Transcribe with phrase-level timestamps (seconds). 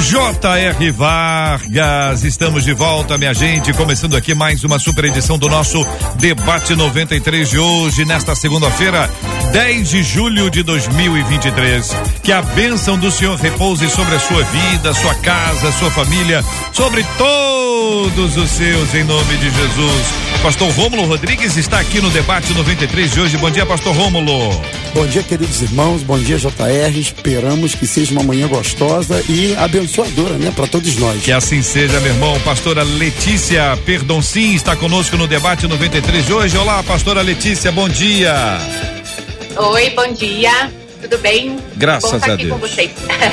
[0.00, 0.90] J.R.
[0.90, 6.74] Vargas, estamos de volta, minha gente, começando aqui mais uma super edição do nosso Debate
[6.74, 9.08] 93 de hoje, nesta segunda-feira,
[9.52, 11.96] 10 de julho de 2023.
[12.22, 17.04] Que a bênção do Senhor repouse sobre a sua vida, sua casa, sua família, sobre
[17.16, 20.06] todos os seus, em nome de Jesus.
[20.42, 23.36] Pastor Rômulo Rodrigues está aqui no Debate 93 de hoje.
[23.36, 24.50] Bom dia, Pastor Rômulo.
[24.94, 26.02] Bom dia, queridos irmãos.
[26.02, 26.98] Bom dia, JR.
[26.98, 31.22] Esperamos que seja uma manhã gostosa e abençoadora, né, para todos nós.
[31.22, 32.38] Que assim seja, meu irmão.
[32.40, 36.56] Pastora Letícia Perdoncin está conosco no Debate 93 de hoje.
[36.56, 38.58] Olá, Pastora Letícia, bom dia.
[39.56, 40.83] Oi, bom dia.
[41.04, 41.58] Tudo bem?
[41.76, 42.58] Graças a Deus.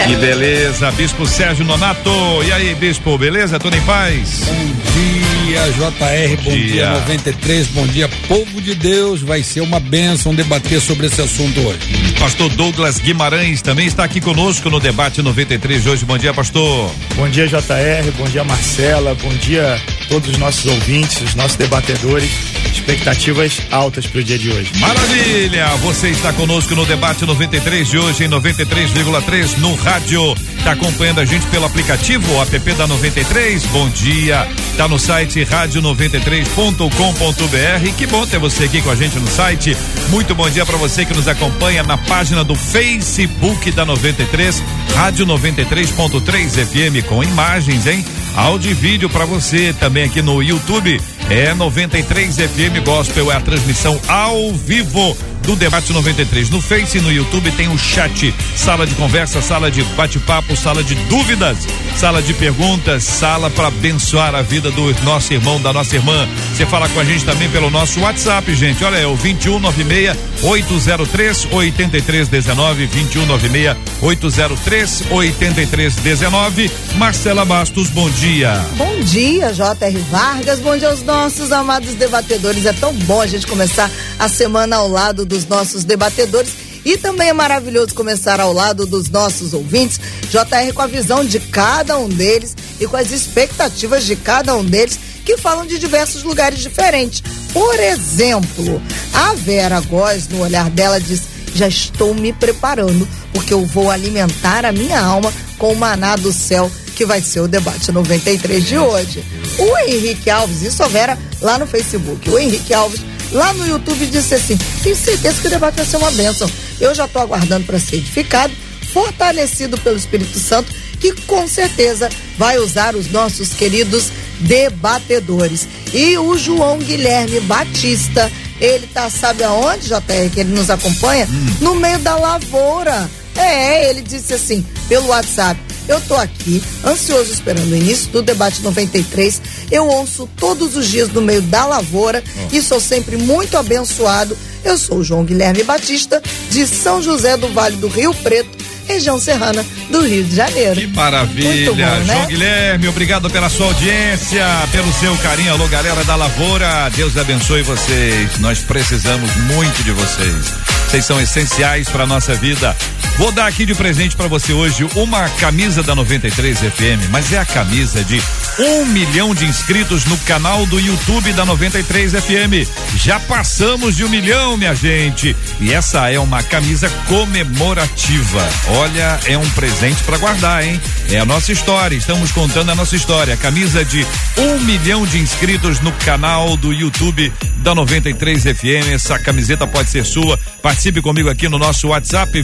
[0.05, 2.11] Que beleza, Bispo Sérgio Nonato.
[2.45, 3.57] E aí, Bispo, beleza?
[3.59, 4.43] Tudo em paz?
[4.45, 5.20] Bom dia,
[5.51, 6.43] JR.
[6.43, 6.67] Bom dia.
[6.67, 7.67] dia 93.
[7.67, 9.21] Bom dia, povo de Deus.
[9.21, 11.79] Vai ser uma bênção debater sobre esse assunto hoje.
[12.17, 16.05] Pastor Douglas Guimarães também está aqui conosco no debate 93 de hoje.
[16.05, 16.89] Bom dia, pastor.
[17.15, 18.11] Bom dia, JR.
[18.17, 19.13] Bom dia, Marcela.
[19.15, 19.77] Bom dia
[20.11, 22.29] todos os nossos ouvintes, os nossos debatedores.
[22.71, 24.71] Expectativas altas para o dia de hoje.
[24.79, 25.67] Maravilha!
[25.83, 30.33] Você está conosco no debate 93 de hoje em 93,3 no rádio.
[30.57, 33.65] Está acompanhando a gente pelo aplicativo o app da 93.
[33.67, 34.47] Bom dia.
[34.77, 37.95] Tá no site rádio93.com.br.
[37.97, 39.77] Que bom ter você aqui com a gente no site.
[40.09, 44.63] Muito bom dia para você que nos acompanha na página do Facebook da 93,
[44.95, 48.05] Rádio 93.3 FM com imagens, hein?
[48.35, 50.99] Áudio e vídeo para você também aqui no YouTube.
[51.31, 56.49] É 93 FM Gospel, é a transmissão ao vivo do Debate 93.
[56.49, 60.83] No Face e no YouTube tem o chat, sala de conversa, sala de bate-papo, sala
[60.83, 61.57] de dúvidas,
[61.95, 66.27] sala de perguntas, sala para abençoar a vida do nosso irmão, da nossa irmã.
[66.53, 68.83] Você fala com a gente também pelo nosso WhatsApp, gente.
[68.83, 76.71] Olha, é o 2196 803 8319 2196 803 8319.
[76.97, 78.53] Marcela Bastos, bom dia.
[78.75, 79.97] Bom dia, J.R.
[80.11, 80.59] Vargas.
[80.59, 81.20] Bom dia aos nossos
[81.51, 82.65] amados debatedores.
[82.65, 86.51] É tão bom a gente começar a semana ao lado dos nossos debatedores.
[86.83, 89.99] E também é maravilhoso começar ao lado dos nossos ouvintes,
[90.31, 94.65] JR com a visão de cada um deles e com as expectativas de cada um
[94.65, 97.21] deles que falam de diversos lugares diferentes.
[97.53, 98.81] Por exemplo,
[99.13, 101.21] a Vera Góes, no olhar dela, diz:
[101.53, 106.33] Já estou me preparando, porque eu vou alimentar a minha alma com o maná do
[106.33, 109.23] céu, que vai ser o debate 93 de hoje.
[109.57, 112.29] O Henrique Alves, isso a Vera lá no Facebook.
[112.29, 115.97] O Henrique Alves lá no YouTube disse assim: tenho certeza que o debate vai ser
[115.97, 116.49] uma bênção.
[116.79, 118.53] Eu já estou aguardando para ser edificado,
[118.93, 125.67] fortalecido pelo Espírito Santo, que com certeza vai usar os nossos queridos debatedores.
[125.93, 131.27] E o João Guilherme Batista, ele tá, sabe aonde, JR, que ele nos acompanha?
[131.29, 131.55] Hum.
[131.61, 133.09] No meio da lavoura.
[133.35, 135.59] É, ele disse assim, pelo WhatsApp.
[135.87, 139.41] Eu tô aqui, ansioso esperando o início do debate 93.
[139.71, 142.55] Eu ouço todos os dias no meio da lavoura oh.
[142.55, 144.37] e sou sempre muito abençoado.
[144.63, 149.19] Eu sou o João Guilherme Batista, de São José do Vale do Rio Preto, região
[149.19, 150.79] serrana do Rio de Janeiro.
[150.79, 152.03] Que maravilha, bom, né?
[152.05, 155.53] João Guilherme, obrigado pela sua audiência, pelo seu carinho.
[155.53, 158.39] Alô, galera da Lavoura, Deus abençoe vocês.
[158.39, 160.53] Nós precisamos muito de vocês.
[160.87, 162.75] Vocês são essenciais para nossa vida.
[163.17, 167.37] Vou dar aqui de presente para você hoje uma camisa da 93 FM, mas é
[167.37, 168.21] a camisa de
[168.59, 172.67] um milhão de inscritos no canal do YouTube da 93 FM.
[172.95, 175.35] Já passamos de um milhão, minha gente.
[175.59, 178.49] E essa é uma camisa comemorativa.
[178.67, 180.79] Olha, é um presente para guardar, hein?
[181.09, 181.95] É a nossa história.
[181.95, 183.37] Estamos contando a nossa história.
[183.37, 184.05] Camisa de
[184.37, 188.93] um milhão de inscritos no canal do YouTube da 93 FM.
[188.93, 190.37] Essa camiseta pode ser sua.
[190.61, 192.41] Participe comigo aqui no nosso WhatsApp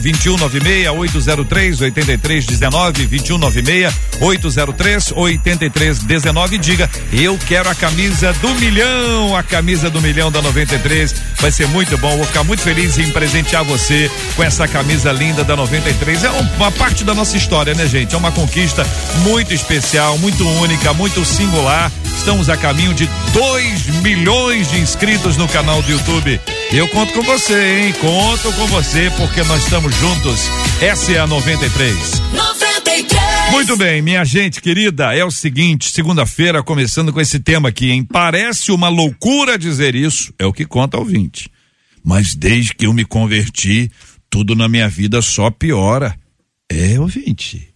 [0.60, 9.88] 2196 803 8319 2196 803 8319 diga eu quero a camisa do milhão, a camisa
[9.88, 11.14] do milhão da 93.
[11.40, 12.16] Vai ser muito bom.
[12.16, 16.24] Vou ficar muito feliz em presentear você com essa camisa linda da 93.
[16.24, 18.14] É uma parte da nossa história, né, gente?
[18.14, 18.86] É uma conquista
[19.22, 21.90] muito especial, muito única, muito singular.
[22.18, 26.38] Estamos a caminho de 2 milhões de inscritos no canal do YouTube.
[26.72, 27.94] Eu conto com você, hein?
[27.94, 30.40] Conto com você porque nós estamos juntos.
[30.82, 32.20] Essa é a 93.
[32.34, 33.52] 93.
[33.52, 38.04] Muito bem, minha gente querida, é o seguinte, segunda-feira começando com esse tema aqui, hein?
[38.04, 41.48] Parece uma loucura dizer isso, é o que conta 20.
[42.04, 43.90] Mas desde que eu me converti,
[44.28, 46.14] tudo na minha vida só piora.
[46.68, 47.68] É, ouvinte.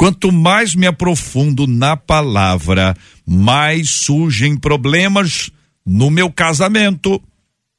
[0.00, 5.50] Quanto mais me aprofundo na palavra, mais surgem problemas
[5.84, 7.22] no meu casamento,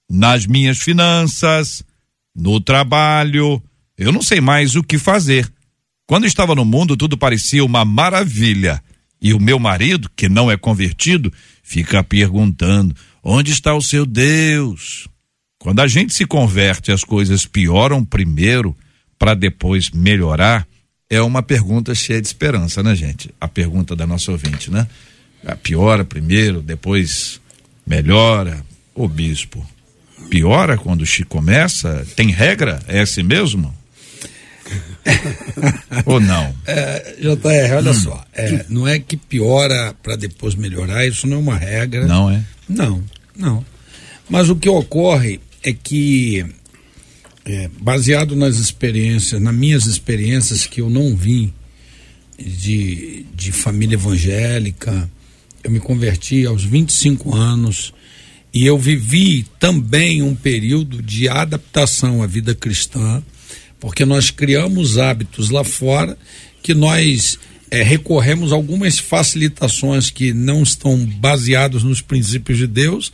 [0.07, 1.83] nas minhas finanças,
[2.35, 3.59] no trabalho.
[3.97, 5.51] Eu não sei mais o que fazer.
[6.05, 8.83] Quando estava no mundo, tudo parecia uma maravilha.
[9.19, 11.33] E o meu marido, que não é convertido,
[11.63, 15.07] fica perguntando: onde está o seu Deus?
[15.57, 18.77] Quando a gente se converte, as coisas pioram primeiro
[19.17, 20.67] para depois melhorar.
[21.11, 23.29] É uma pergunta cheia de esperança, né, gente?
[23.39, 24.87] A pergunta da nossa ouvinte, né?
[25.61, 27.41] Piora primeiro, depois
[27.85, 28.63] melhora.
[28.95, 29.65] Ô bispo,
[30.29, 32.07] piora quando se começa?
[32.15, 32.81] Tem regra?
[32.87, 33.75] É assim mesmo?
[36.05, 36.55] Ou não?
[36.65, 37.93] É, JR, olha hum.
[37.93, 38.25] só.
[38.33, 42.05] É, não é que piora para depois melhorar, isso não é uma regra.
[42.07, 42.41] Não é?
[42.69, 43.03] Não,
[43.35, 43.65] não.
[44.29, 46.45] Mas o que ocorre é que,
[47.45, 51.53] é, baseado nas experiências, nas minhas experiências que eu não vim
[52.37, 55.09] de, de família evangélica,
[55.63, 57.93] eu me converti aos 25 anos
[58.53, 63.23] e eu vivi também um período de adaptação à vida cristã,
[63.79, 66.17] porque nós criamos hábitos lá fora
[66.61, 67.39] que nós
[67.69, 73.11] é, recorremos a algumas facilitações que não estão baseados nos princípios de Deus.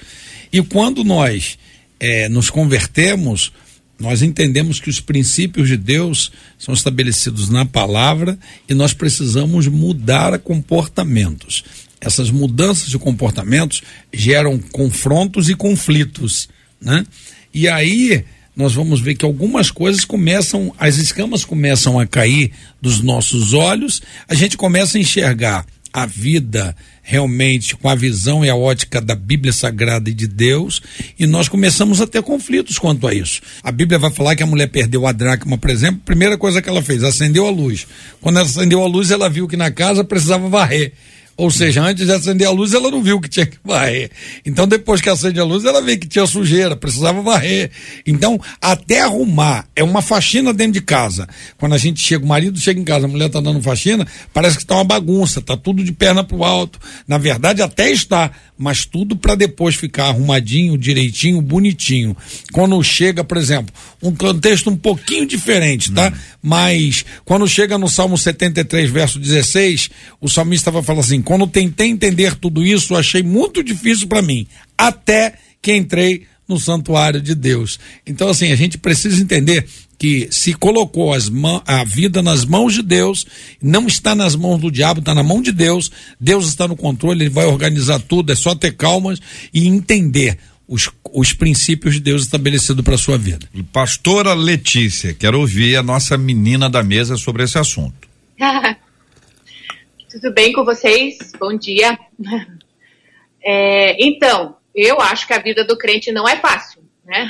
[0.51, 1.57] E quando nós
[1.99, 3.51] é, nos convertemos,
[3.99, 8.37] nós entendemos que os princípios de Deus são estabelecidos na palavra
[8.69, 11.63] e nós precisamos mudar comportamentos
[11.99, 13.81] essas mudanças de comportamentos
[14.13, 16.47] geram confrontos e conflitos,
[16.79, 17.05] né?
[17.53, 18.23] E aí
[18.55, 22.51] nós vamos ver que algumas coisas começam, as escamas começam a cair
[22.81, 26.75] dos nossos olhos, a gente começa a enxergar a vida
[27.09, 30.81] realmente com a visão e a ótica da Bíblia Sagrada e de Deus,
[31.17, 33.41] e nós começamos a ter conflitos quanto a isso.
[33.63, 36.67] A Bíblia vai falar que a mulher perdeu a dracma, por exemplo, primeira coisa que
[36.67, 37.87] ela fez, acendeu a luz.
[38.19, 40.91] Quando ela acendeu a luz, ela viu que na casa precisava varrer.
[41.37, 44.09] Ou seja, antes de acender a luz, ela não viu que tinha que varrer.
[44.43, 47.69] Então, depois que acende a luz, ela vê que tinha sujeira, precisava varrer.
[48.07, 51.29] Então, até arrumar, é uma faxina dentro de casa.
[51.59, 54.57] Quando a gente chega, o marido chega em casa, a mulher está dando faxina, parece
[54.57, 56.79] que está uma bagunça, está tudo de perna para o alto.
[57.07, 62.15] Na verdade, até está, mas tudo para depois ficar arrumadinho, direitinho, bonitinho.
[62.51, 66.09] Quando chega, por exemplo, um contexto um pouquinho diferente, tá?
[66.09, 66.19] Hum.
[66.41, 69.89] Mas quando chega no Salmo 73, verso 16,
[70.19, 74.47] o salmista vai falar assim: quando tentei entender tudo isso, achei muito difícil para mim,
[74.77, 77.79] até que entrei no santuário de Deus.
[78.05, 81.31] Então, assim, a gente precisa entender que se colocou as
[81.65, 83.25] a vida nas mãos de Deus,
[83.61, 87.23] não está nas mãos do diabo, está na mão de Deus, Deus está no controle,
[87.23, 89.19] ele vai organizar tudo, é só ter calmas
[89.53, 93.49] e entender os, os princípios de Deus estabelecidos para a sua vida.
[93.71, 98.07] Pastora Letícia, quero ouvir a nossa menina da mesa sobre esse assunto.
[100.11, 101.17] Tudo bem com vocês?
[101.39, 101.97] Bom dia.
[103.49, 107.29] É, então, eu acho que a vida do crente não é fácil, né?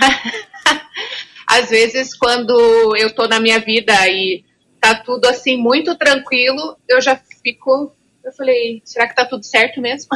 [1.57, 4.43] Às vezes, quando eu tô na minha vida e
[4.79, 7.91] tá tudo assim muito tranquilo, eu já fico.
[8.23, 10.09] Eu falei, será que tá tudo certo mesmo?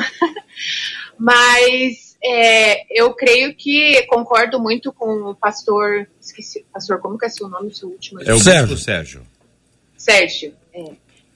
[1.17, 6.07] Mas é, eu creio que concordo muito com o pastor.
[6.21, 8.21] Esqueci, pastor, como que é seu nome, seu último?
[8.21, 8.77] É o Sérgio.
[8.77, 9.21] Sérgio.
[9.97, 10.53] Sérgio.
[10.73, 10.83] É.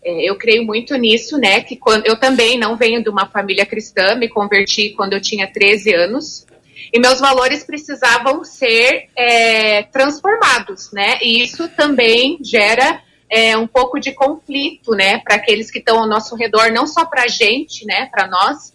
[0.03, 1.62] É, eu creio muito nisso, né?
[1.62, 5.51] Que quando eu também não venho de uma família cristã, me converti quando eu tinha
[5.51, 6.45] 13 anos
[6.91, 11.17] e meus valores precisavam ser é, transformados, né?
[11.22, 15.20] E isso também gera é, um pouco de conflito, né?
[15.20, 18.08] Para aqueles que estão ao nosso redor, não só para a gente, né?
[18.12, 18.74] Para nós,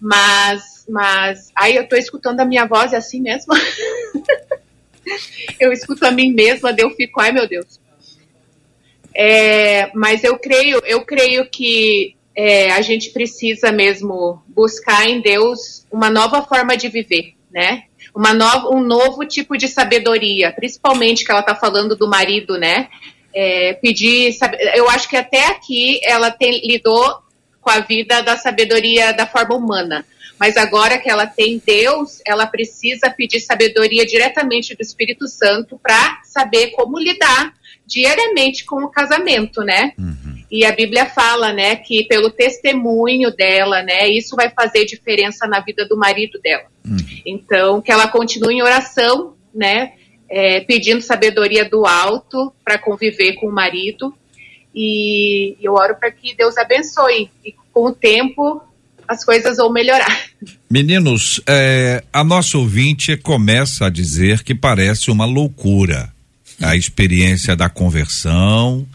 [0.00, 3.54] mas, mas aí eu estou escutando a minha voz é assim mesmo.
[5.58, 7.80] eu escuto a mim mesma, eu fico, ai meu Deus.
[9.14, 15.86] É, mas eu creio, eu creio que é, a gente precisa mesmo buscar em Deus
[15.90, 17.84] uma nova forma de viver, né?
[18.14, 22.88] Uma nova, um novo tipo de sabedoria, principalmente que ela está falando do marido, né?
[23.34, 24.34] É, pedir,
[24.74, 27.22] eu acho que até aqui ela tem, lidou
[27.60, 30.06] com a vida da sabedoria da forma humana.
[30.38, 36.20] Mas agora que ela tem Deus, ela precisa pedir sabedoria diretamente do Espírito Santo para
[36.24, 37.54] saber como lidar
[37.86, 39.92] diariamente com o casamento, né?
[39.98, 40.25] Uhum.
[40.50, 45.60] E a Bíblia fala, né, que pelo testemunho dela, né, isso vai fazer diferença na
[45.60, 46.66] vida do marido dela.
[46.86, 46.96] Hum.
[47.24, 49.92] Então, que ela continue em oração, né,
[50.28, 54.14] é, pedindo sabedoria do alto para conviver com o marido.
[54.74, 57.30] E eu oro para que Deus abençoe.
[57.44, 58.62] E com o tempo,
[59.08, 60.26] as coisas vão melhorar.
[60.70, 66.12] Meninos, é, a nossa ouvinte começa a dizer que parece uma loucura.
[66.60, 68.86] A experiência da conversão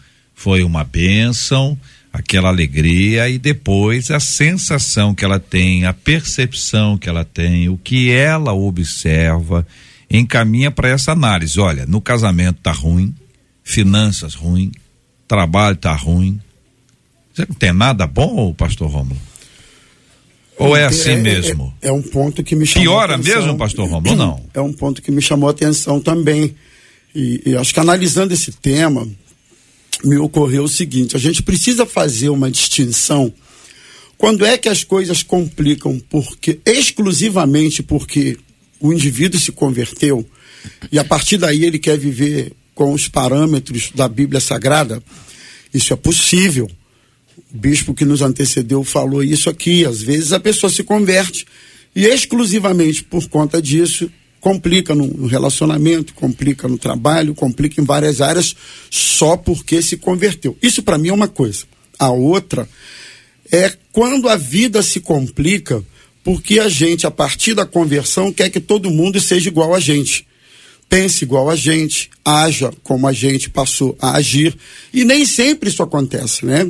[0.42, 1.78] foi uma bênção,
[2.12, 7.78] aquela alegria e depois a sensação que ela tem, a percepção que ela tem, o
[7.78, 9.64] que ela observa,
[10.10, 11.60] encaminha para essa análise.
[11.60, 13.14] Olha, no casamento tá ruim,
[13.62, 14.72] finanças ruim,
[15.28, 16.40] trabalho tá ruim.
[17.32, 19.20] Você não tem nada bom, pastor Romulo?
[20.58, 21.72] Ou é assim é, mesmo?
[21.80, 24.44] É, é, um ponto que me chamou Piora mesmo, pastor Romulo, não?
[24.52, 26.56] É um ponto que me chamou a atenção também.
[27.14, 29.06] E, e acho que analisando esse tema,
[30.04, 33.32] me ocorreu o seguinte: a gente precisa fazer uma distinção.
[34.16, 36.00] Quando é que as coisas complicam?
[36.08, 38.38] Porque exclusivamente porque
[38.80, 40.26] o indivíduo se converteu
[40.90, 45.02] e a partir daí ele quer viver com os parâmetros da Bíblia Sagrada.
[45.72, 46.70] Isso é possível.
[47.52, 49.84] O bispo que nos antecedeu falou isso aqui.
[49.84, 51.46] Às vezes a pessoa se converte
[51.94, 54.10] e exclusivamente por conta disso
[54.42, 58.54] complica no, relacionamento, complica no trabalho, complica em várias áreas
[58.90, 60.58] só porque se converteu.
[60.60, 61.64] Isso para mim é uma coisa.
[61.96, 62.68] A outra
[63.50, 65.82] é quando a vida se complica
[66.24, 70.26] porque a gente, a partir da conversão, quer que todo mundo seja igual a gente.
[70.88, 74.56] Pense igual a gente, haja como a gente passou a agir.
[74.92, 76.68] E nem sempre isso acontece, né?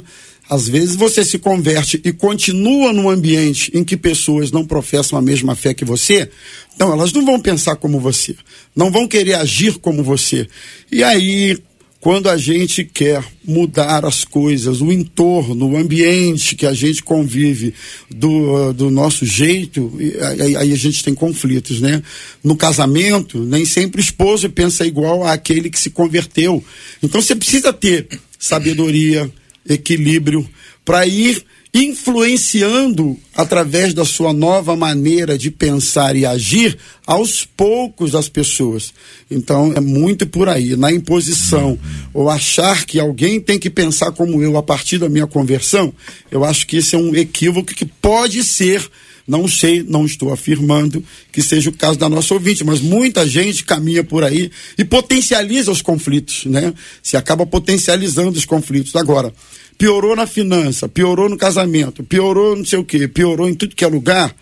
[0.52, 5.22] Às vezes você se converte e continua num ambiente em que pessoas não professam a
[5.22, 6.28] mesma fé que você,
[6.74, 8.36] então elas não vão pensar como você,
[8.76, 10.46] não vão querer agir como você.
[10.90, 11.56] E aí,
[12.00, 17.72] quando a gente quer mudar as coisas, o entorno, o ambiente que a gente convive
[18.10, 19.90] do, do nosso jeito,
[20.38, 22.02] aí, aí, a gente tem conflitos, né?
[22.44, 26.62] No casamento, nem sempre o esposo pensa igual àquele que se converteu.
[27.02, 28.06] Então você precisa ter
[28.38, 29.32] sabedoria,
[29.68, 30.48] equilíbrio,
[30.84, 36.76] para ir influenciando através da sua nova maneira de pensar e agir
[37.06, 38.92] aos poucos as pessoas.
[39.30, 41.78] Então é muito por aí, na imposição
[42.12, 45.94] ou achar que alguém tem que pensar como eu a partir da minha conversão,
[46.30, 48.86] eu acho que isso é um equívoco que pode ser
[49.26, 53.64] não sei, não estou afirmando que seja o caso da nossa ouvinte, mas muita gente
[53.64, 56.72] caminha por aí e potencializa os conflitos, né?
[57.02, 58.96] Se acaba potencializando os conflitos.
[58.96, 59.32] Agora,
[59.78, 63.84] piorou na finança, piorou no casamento, piorou não sei o quê, piorou em tudo que
[63.84, 64.34] é lugar.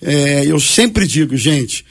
[0.00, 1.84] É, eu sempre digo, gente,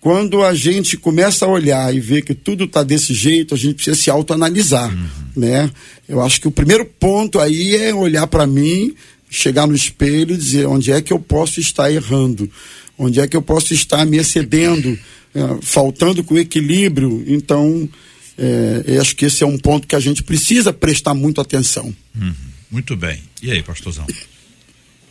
[0.00, 3.74] quando a gente começa a olhar e ver que tudo está desse jeito, a gente
[3.74, 5.08] precisa se autoanalisar, uhum.
[5.36, 5.70] né?
[6.08, 8.94] Eu acho que o primeiro ponto aí é olhar para mim,
[9.30, 12.50] chegar no espelho e dizer onde é que eu posso estar errando,
[12.98, 14.98] onde é que eu posso estar me excedendo,
[15.34, 17.24] é, faltando com equilíbrio.
[17.26, 17.88] Então,
[18.36, 21.94] é, acho que esse é um ponto que a gente precisa prestar muito atenção.
[22.14, 22.34] Uhum.
[22.70, 23.20] Muito bem.
[23.42, 24.06] E aí, pastorzão?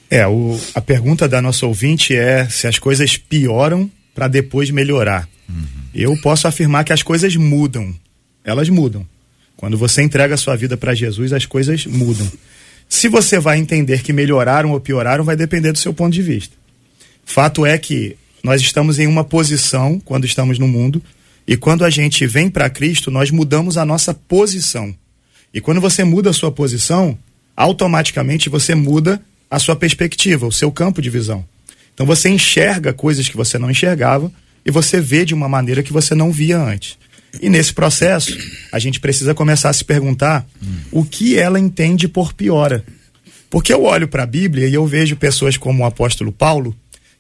[0.10, 5.30] É, o, a pergunta da nossa ouvinte é se as coisas pioram para depois melhorar.
[5.48, 5.66] Uhum.
[5.94, 7.96] Eu posso afirmar que as coisas mudam.
[8.44, 9.08] Elas mudam.
[9.56, 12.30] Quando você entrega a sua vida para Jesus, as coisas mudam.
[12.89, 16.58] Se você vai entender que melhoraram ou pioraram, vai depender do seu ponto de vista.
[17.24, 21.01] Fato é que nós estamos em uma posição, quando estamos no mundo,
[21.48, 24.93] e quando a gente vem para Cristo, nós mudamos a nossa posição.
[25.53, 27.17] E quando você muda a sua posição,
[27.55, 31.46] automaticamente você muda a sua perspectiva, o seu campo de visão.
[31.93, 34.31] Então você enxerga coisas que você não enxergava
[34.65, 36.98] e você vê de uma maneira que você não via antes.
[37.42, 38.38] E nesse processo,
[38.72, 40.48] a gente precisa começar a se perguntar
[40.92, 42.84] o que ela entende por piora.
[43.50, 46.76] Porque eu olho para a Bíblia e eu vejo pessoas como o apóstolo Paulo,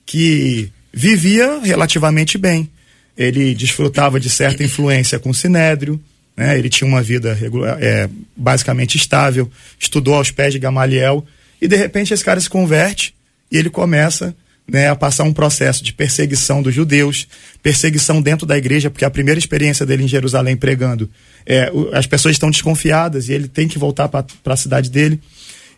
[0.05, 2.69] que vivia relativamente bem,
[3.17, 5.99] ele desfrutava de certa influência com o Sinédrio,
[6.35, 6.57] né?
[6.57, 7.37] ele tinha uma vida
[7.79, 9.49] é, basicamente estável,
[9.79, 11.25] estudou aos pés de Gamaliel,
[11.61, 13.13] e de repente esse cara se converte
[13.51, 14.35] e ele começa
[14.71, 17.27] né, a passar um processo de perseguição dos judeus,
[17.61, 21.09] perseguição dentro da igreja, porque a primeira experiência dele em Jerusalém pregando,
[21.45, 25.19] é, as pessoas estão desconfiadas e ele tem que voltar para a cidade dele.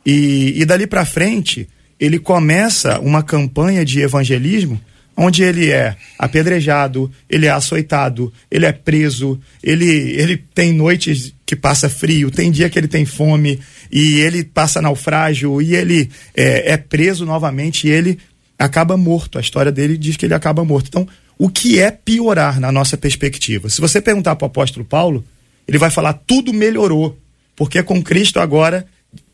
[0.06, 1.68] E, e dali para frente,
[2.00, 4.80] ele começa uma campanha de evangelismo
[5.16, 11.56] onde ele é apedrejado, ele é açoitado, ele é preso, ele, ele tem noites que
[11.56, 13.60] passa frio, tem dia que ele tem fome,
[13.92, 18.18] e ele passa naufrágio, e ele é, é preso novamente, e ele
[18.62, 19.38] acaba morto.
[19.38, 20.88] A história dele diz que ele acaba morto.
[20.88, 23.70] Então, o que é piorar na nossa perspectiva?
[23.70, 25.24] Se você perguntar para o apóstolo Paulo,
[25.68, 27.18] ele vai falar tudo melhorou,
[27.56, 28.86] porque com Cristo agora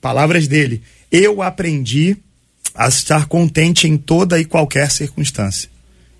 [0.01, 0.81] palavras dele,
[1.11, 2.17] eu aprendi
[2.73, 5.69] a estar contente em toda e qualquer circunstância.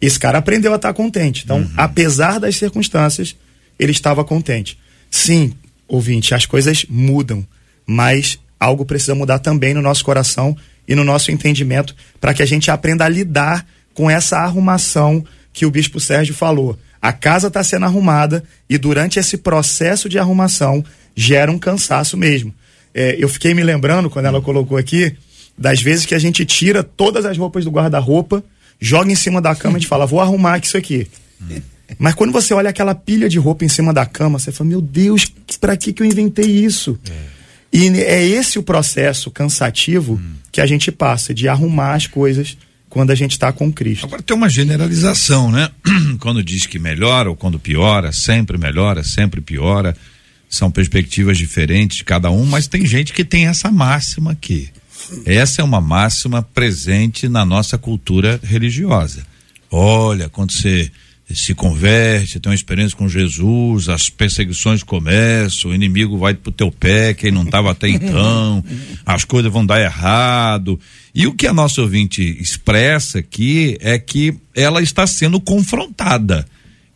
[0.01, 1.43] Esse cara aprendeu a estar contente.
[1.43, 1.71] Então, uhum.
[1.75, 3.35] apesar das circunstâncias,
[3.79, 4.77] ele estava contente.
[5.09, 5.53] Sim,
[5.87, 7.45] ouvinte, as coisas mudam,
[7.85, 10.55] mas algo precisa mudar também no nosso coração
[10.87, 15.65] e no nosso entendimento para que a gente aprenda a lidar com essa arrumação que
[15.65, 16.77] o bispo Sérgio falou.
[17.01, 20.83] A casa está sendo arrumada e durante esse processo de arrumação
[21.15, 22.53] gera um cansaço mesmo.
[22.93, 25.15] É, eu fiquei me lembrando, quando ela colocou aqui,
[25.57, 28.43] das vezes que a gente tira todas as roupas do guarda-roupa,
[28.79, 31.07] joga em cima da cama e fala, vou arrumar isso aqui.
[31.97, 34.81] Mas quando você olha aquela pilha de roupa em cima da cama, você fala, meu
[34.81, 36.99] Deus, para que, que eu inventei isso?
[37.09, 37.36] É.
[37.77, 40.33] E é esse o processo cansativo hum.
[40.51, 42.57] que a gente passa, de arrumar as coisas
[42.89, 44.07] quando a gente está com Cristo.
[44.07, 45.69] Agora tem uma generalização, né?
[46.19, 49.95] quando diz que melhora ou quando piora, sempre melhora, sempre piora.
[50.49, 54.69] São perspectivas diferentes de cada um, mas tem gente que tem essa máxima aqui.
[55.25, 59.25] Essa é uma máxima presente na nossa cultura religiosa.
[59.69, 60.89] Olha, quando você
[61.35, 66.71] se converte, tem uma experiência com Jesus, as perseguições começam, o inimigo vai pro teu
[66.71, 68.63] pé, quem não estava até então,
[69.05, 70.79] as coisas vão dar errado.
[71.13, 76.45] E o que a nossa ouvinte expressa aqui é que ela está sendo confrontada.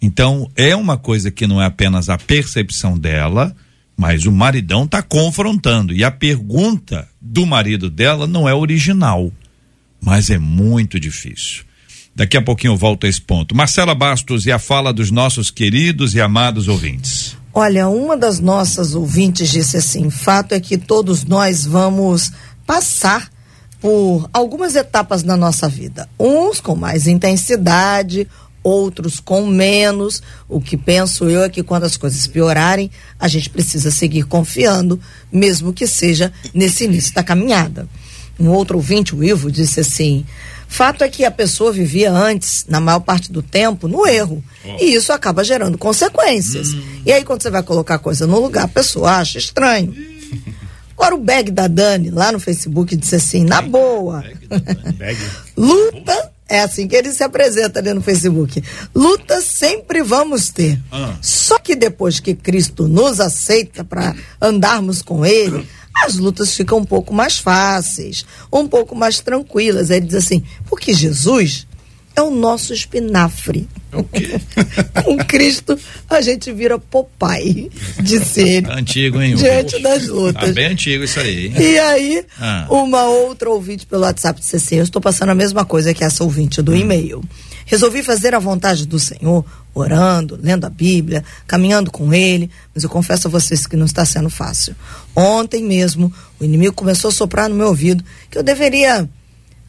[0.02, 3.54] Então, é uma coisa que não é apenas a percepção dela,
[3.98, 5.94] mas o maridão está confrontando.
[5.94, 9.32] E a pergunta do marido dela não é original,
[10.02, 11.64] mas é muito difícil.
[12.16, 13.56] Daqui a pouquinho eu volto a esse ponto.
[13.56, 17.38] Marcela Bastos e a fala dos nossos queridos e amados ouvintes.
[17.54, 22.32] Olha, uma das nossas ouvintes disse assim: fato é que todos nós vamos
[22.66, 23.30] passar
[23.80, 26.08] por algumas etapas na nossa vida.
[26.20, 28.28] Uns com mais intensidade,
[28.64, 30.22] outros com menos.
[30.48, 35.00] O que penso eu é que quando as coisas piorarem, a gente precisa seguir confiando,
[35.32, 37.88] mesmo que seja nesse início da caminhada.
[38.40, 40.26] Um outro ouvinte, o Ivo, disse assim:
[40.72, 44.42] Fato é que a pessoa vivia antes, na maior parte do tempo, no erro.
[44.64, 44.78] Oh.
[44.80, 46.74] E isso acaba gerando consequências.
[46.74, 46.82] Hum.
[47.06, 49.94] E aí, quando você vai colocar a coisa no lugar, a pessoa acha estranho.
[50.96, 54.24] Agora, o bag da Dani, lá no Facebook, disse assim: na boa.
[55.58, 56.32] Luta.
[56.48, 58.64] É assim que ele se apresenta ali no Facebook.
[58.96, 60.80] Luta sempre vamos ter.
[60.92, 61.16] Ah.
[61.22, 66.86] Só que depois que Cristo nos aceita para andarmos com Ele, as lutas ficam um
[66.86, 69.92] pouco mais fáceis, um pouco mais tranquilas.
[69.92, 71.68] Aí diz assim, porque Jesus
[72.16, 73.68] é o nosso espinafre.
[73.92, 74.40] Okay.
[75.04, 75.78] Com Cristo
[76.10, 77.70] a gente vira Popeye,
[78.02, 78.68] disse ele.
[78.68, 79.36] Tá antigo, hein?
[79.36, 80.48] Diante das lutas.
[80.48, 81.48] Tá bem antigo isso aí.
[81.48, 81.54] Hein?
[81.60, 82.68] E aí, ah.
[82.70, 86.24] uma outra ouvinte pelo WhatsApp disse assim: Eu estou passando a mesma coisa que essa
[86.24, 86.78] ouvinte do hum.
[86.78, 87.24] e-mail.
[87.66, 92.90] Resolvi fazer a vontade do Senhor, orando, lendo a Bíblia, caminhando com Ele, mas eu
[92.90, 94.76] confesso a vocês que não está sendo fácil.
[95.16, 99.08] Ontem mesmo, o inimigo começou a soprar no meu ouvido que eu deveria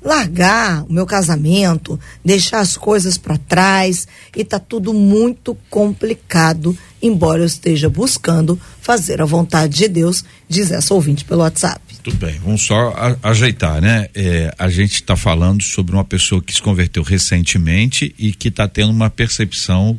[0.05, 7.43] largar o meu casamento, deixar as coisas para trás e tá tudo muito complicado, embora
[7.43, 11.81] eu esteja buscando fazer a vontade de Deus, diz essa ouvinte pelo WhatsApp.
[12.03, 14.09] Tudo bem, vamos só ajeitar, né?
[14.13, 18.67] É, a gente está falando sobre uma pessoa que se converteu recentemente e que está
[18.67, 19.97] tendo uma percepção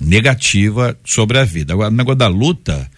[0.00, 1.74] negativa sobre a vida.
[1.74, 2.90] Agora, o negócio da luta,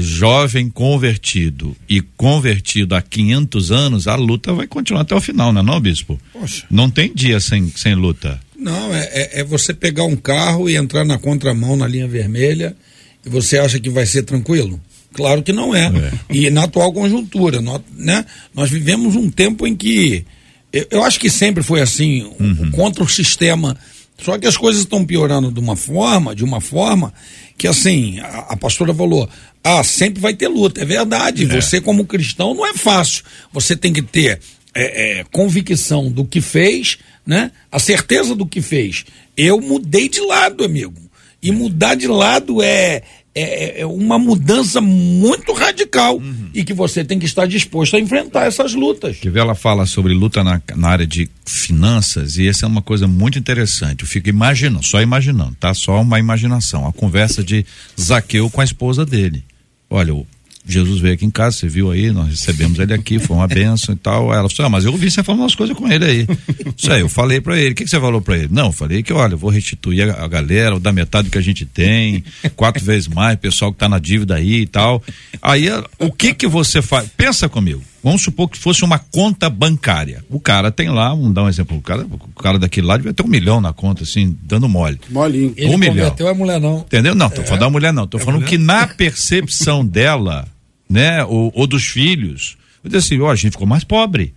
[0.00, 5.60] jovem convertido e convertido há 500 anos, a luta vai continuar até o final, não
[5.60, 6.20] é não, bispo?
[6.32, 6.66] Poxa.
[6.70, 8.40] Não tem dia sem, sem luta.
[8.58, 12.76] Não, é, é, é você pegar um carro e entrar na contramão na linha vermelha
[13.24, 14.80] e você acha que vai ser tranquilo?
[15.12, 15.86] Claro que não é.
[15.86, 16.12] é.
[16.28, 20.24] E na atual conjuntura, nós, né, nós vivemos um tempo em que
[20.72, 22.70] eu, eu acho que sempre foi assim, uhum.
[22.70, 23.76] contra o sistema.
[24.22, 27.12] Só que as coisas estão piorando de uma forma, de uma forma
[27.56, 29.28] que assim, a, a pastora falou,
[29.62, 30.80] ah, sempre vai ter luta.
[30.80, 31.44] É verdade.
[31.44, 31.60] É.
[31.60, 33.24] Você como cristão não é fácil.
[33.52, 34.40] Você tem que ter
[34.74, 37.50] é, é, convicção do que fez, né?
[37.70, 39.04] A certeza do que fez.
[39.36, 40.94] Eu mudei de lado, amigo.
[41.42, 43.02] E mudar de lado é,
[43.34, 46.50] é, é, é, uma mudança muito radical uhum.
[46.52, 49.18] e que você tem que estar disposto a enfrentar essas lutas.
[49.18, 53.06] Que ela fala sobre luta na, na área de finanças e essa é uma coisa
[53.06, 54.02] muito interessante.
[54.02, 55.72] Eu fico imaginando, só imaginando, tá?
[55.74, 56.86] Só uma imaginação.
[56.86, 57.64] A conversa de
[57.98, 59.44] Zaqueu com a esposa dele.
[59.88, 60.26] Olha, o
[60.66, 63.94] Jesus veio aqui em casa, você viu aí, nós recebemos ele aqui, foi uma benção
[63.94, 64.32] e tal.
[64.32, 66.26] Ela falou, ah, mas eu ouvi você falando umas coisas com ele aí.
[66.76, 67.72] Isso aí, eu falei para ele.
[67.72, 68.48] O que, que, você falou para ele?
[68.50, 71.38] Não, eu falei que, olha, eu vou restituir a, a galera, da metade do que
[71.38, 72.22] a gente tem,
[72.54, 75.02] quatro vezes mais, pessoal que tá na dívida aí e tal.
[75.40, 75.66] Aí,
[75.98, 77.08] o que que você faz?
[77.16, 77.82] Pensa comigo.
[78.02, 80.24] Vamos supor que fosse uma conta bancária.
[80.30, 83.12] O cara tem lá, vamos dar um exemplo, o cara, o cara daquele lá devia
[83.12, 84.98] ter um milhão na conta, assim, dando mole.
[85.10, 85.54] Molinho.
[85.58, 86.14] Um milhão.
[86.18, 86.78] a mulher não.
[86.78, 87.14] Entendeu?
[87.14, 87.44] Não, tô é.
[87.44, 88.06] falando da mulher não.
[88.06, 88.48] Tô é falando mulher?
[88.48, 90.48] que na percepção dela,
[90.88, 91.22] né?
[91.24, 92.56] Ou, ou dos filhos.
[92.82, 94.34] Eu disse assim, ó, a gente ficou mais pobre.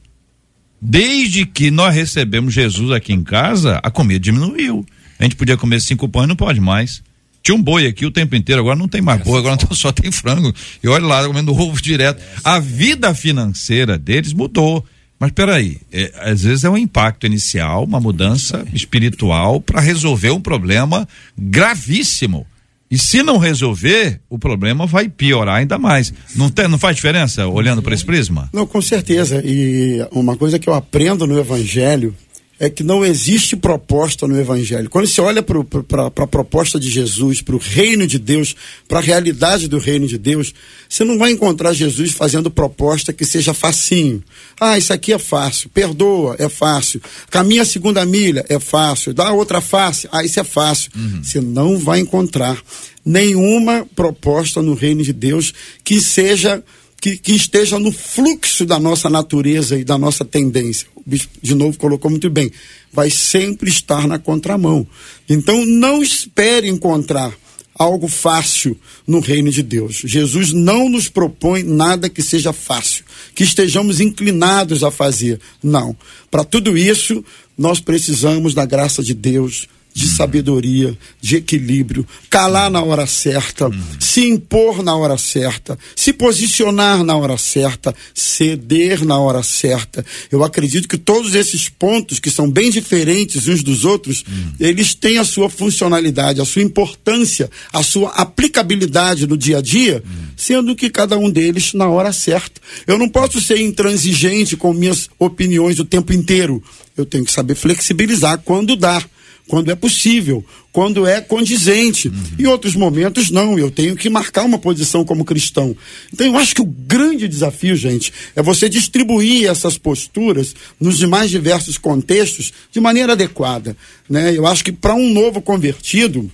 [0.81, 4.85] Desde que nós recebemos Jesus aqui em casa, a comida diminuiu.
[5.17, 7.01] A gente podia comer cinco pães, não pode mais.
[7.43, 10.09] Tinha um boi aqui o tempo inteiro, agora não tem mais boi, agora só tem
[10.11, 10.53] frango.
[10.81, 12.23] E olha lá, comendo ovo direto.
[12.41, 14.83] A vida financeira deles mudou.
[15.19, 20.41] Mas peraí, é, às vezes é um impacto inicial, uma mudança espiritual para resolver um
[20.41, 22.47] problema gravíssimo.
[22.89, 26.13] E se não resolver, o problema vai piorar ainda mais.
[26.35, 28.49] Não, tem, não faz diferença olhando para esse prisma?
[28.53, 29.41] Não, com certeza.
[29.43, 32.15] E uma coisa que eu aprendo no Evangelho
[32.63, 34.89] é que não existe proposta no Evangelho.
[34.89, 38.55] Quando você olha para a proposta de Jesus, para o reino de Deus,
[38.87, 40.53] para a realidade do reino de Deus,
[40.87, 44.23] você não vai encontrar Jesus fazendo proposta que seja facinho.
[44.57, 47.01] Ah, isso aqui é fácil, perdoa, é fácil.
[47.29, 49.13] Caminha a segunda milha, é fácil.
[49.13, 50.89] Dá outra face, ah, isso é fácil.
[50.95, 51.21] Uhum.
[51.21, 52.57] Você não vai encontrar
[53.05, 56.63] nenhuma proposta no reino de Deus que seja
[57.03, 60.87] que, que, esteja no fluxo da nossa natureza e da nossa tendência.
[60.95, 62.49] O bispo, de novo, colocou muito bem.
[62.93, 64.87] Vai sempre estar na contramão.
[65.27, 67.33] Então, não espere encontrar
[67.75, 69.95] algo fácil no reino de Deus.
[70.05, 73.03] Jesus não nos propõe nada que seja fácil,
[73.35, 75.41] que estejamos inclinados a fazer.
[75.61, 75.97] Não.
[76.31, 77.21] Para tudo isso,
[77.57, 84.25] nós precisamos da graça de Deus, de sabedoria, de equilíbrio, calar na hora certa, se
[84.25, 90.03] impor na hora certa, se posicionar na hora certa, ceder na hora certa.
[90.31, 94.23] Eu acredito que todos esses pontos, que são bem diferentes uns dos outros,
[94.59, 100.03] eles têm a sua funcionalidade, a sua importância, a sua aplicabilidade no dia a dia,
[100.35, 102.59] sendo que cada um deles na hora certa.
[102.87, 106.63] Eu não posso ser intransigente com minhas opiniões o tempo inteiro.
[106.97, 109.03] Eu tenho que saber flexibilizar quando dá
[109.47, 112.07] quando é possível, quando é condizente.
[112.07, 112.23] Uhum.
[112.39, 113.57] Em outros momentos, não.
[113.57, 115.75] Eu tenho que marcar uma posição como cristão.
[116.11, 121.29] Então, eu acho que o grande desafio, gente, é você distribuir essas posturas nos mais
[121.29, 123.75] diversos contextos de maneira adequada.
[124.09, 124.35] Né?
[124.35, 126.31] Eu acho que para um novo convertido,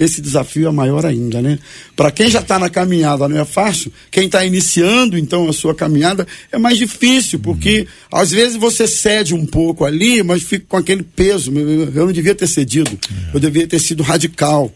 [0.00, 1.58] esse desafio é maior ainda, né?
[1.94, 5.74] Para quem já está na caminhada não é fácil, quem está iniciando então a sua
[5.74, 8.18] caminhada é mais difícil, porque uhum.
[8.18, 11.52] às vezes você cede um pouco ali, mas fica com aquele peso.
[11.94, 13.36] Eu não devia ter cedido, é.
[13.36, 14.72] eu devia ter sido radical.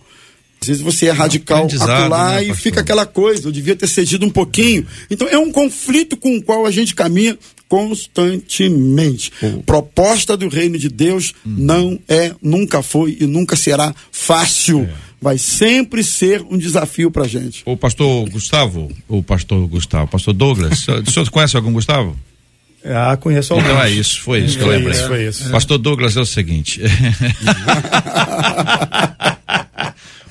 [0.61, 4.25] Às vezes você é radical acolá né, e fica aquela coisa, eu devia ter cedido
[4.25, 4.87] um pouquinho.
[5.11, 9.33] Então é um conflito com o qual a gente caminha constantemente.
[9.43, 9.63] Uhum.
[9.63, 11.55] Proposta do reino de Deus uhum.
[11.59, 14.83] não é, nunca foi e nunca será fácil.
[14.83, 17.63] É vai sempre ser um desafio para gente.
[17.65, 22.15] O pastor Gustavo, o pastor Gustavo, pastor Douglas, o senhor conhece algum Gustavo?
[22.85, 23.67] Ah, conheço alguns.
[23.67, 24.93] Então é isso, foi isso que eu lembrei.
[24.93, 25.51] Isso, foi isso.
[25.51, 26.83] Pastor Douglas é o seguinte.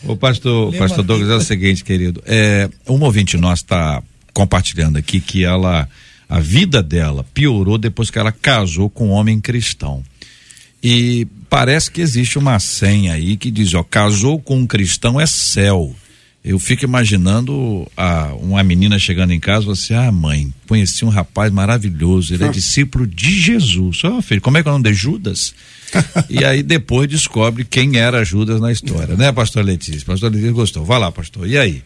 [0.06, 2.22] o pastor, pastor Douglas é o seguinte, querido.
[2.28, 5.90] É, uma ouvinte nossa está compartilhando aqui que ela,
[6.34, 10.04] a vida dela piorou depois que ela casou com um homem cristão.
[10.82, 15.28] E parece que existe uma senha aí que diz, ó, casou com um cristão é
[15.28, 15.96] céu.
[16.44, 21.54] Eu fico imaginando a, uma menina chegando em casa, você, ah, mãe, conheci um rapaz
[21.54, 24.04] maravilhoso, ele é discípulo de Jesus.
[24.04, 25.54] Ó, oh, filho, como é que é o nome de Judas?
[26.32, 30.04] e aí depois descobre quem era Judas na história, né, pastor Letícia?
[30.04, 30.84] Pastor Letícia gostou.
[30.84, 31.48] Vai lá, pastor.
[31.48, 31.84] E aí?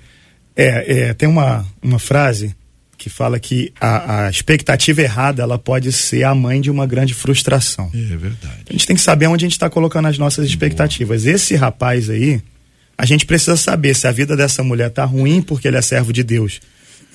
[0.55, 2.55] É, é tem uma, uma frase
[2.97, 7.13] que fala que a, a, expectativa errada ela pode ser a mãe de uma grande
[7.13, 7.91] frustração.
[7.93, 8.63] É verdade.
[8.67, 11.23] A gente tem que saber onde a gente está colocando as nossas expectativas.
[11.23, 11.35] Boa.
[11.35, 12.41] Esse rapaz aí,
[12.97, 16.11] a gente precisa saber se a vida dessa mulher tá ruim porque ele é servo
[16.11, 16.59] de Deus,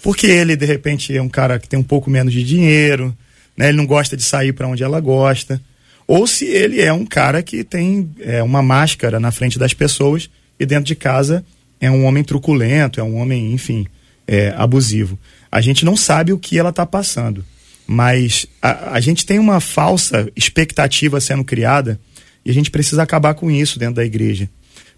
[0.03, 3.17] porque ele de repente é um cara que tem um pouco menos de dinheiro,
[3.57, 3.69] né?
[3.69, 5.61] Ele não gosta de sair para onde ela gosta,
[6.07, 10.31] ou se ele é um cara que tem é, uma máscara na frente das pessoas
[10.61, 11.45] e dentro de casa
[11.81, 13.85] é um homem truculento, é um homem, enfim,
[14.29, 15.19] é, abusivo
[15.53, 17.45] a gente não sabe o que ela está passando.
[17.87, 22.01] Mas a, a gente tem uma falsa expectativa sendo criada
[22.43, 24.49] e a gente precisa acabar com isso dentro da igreja.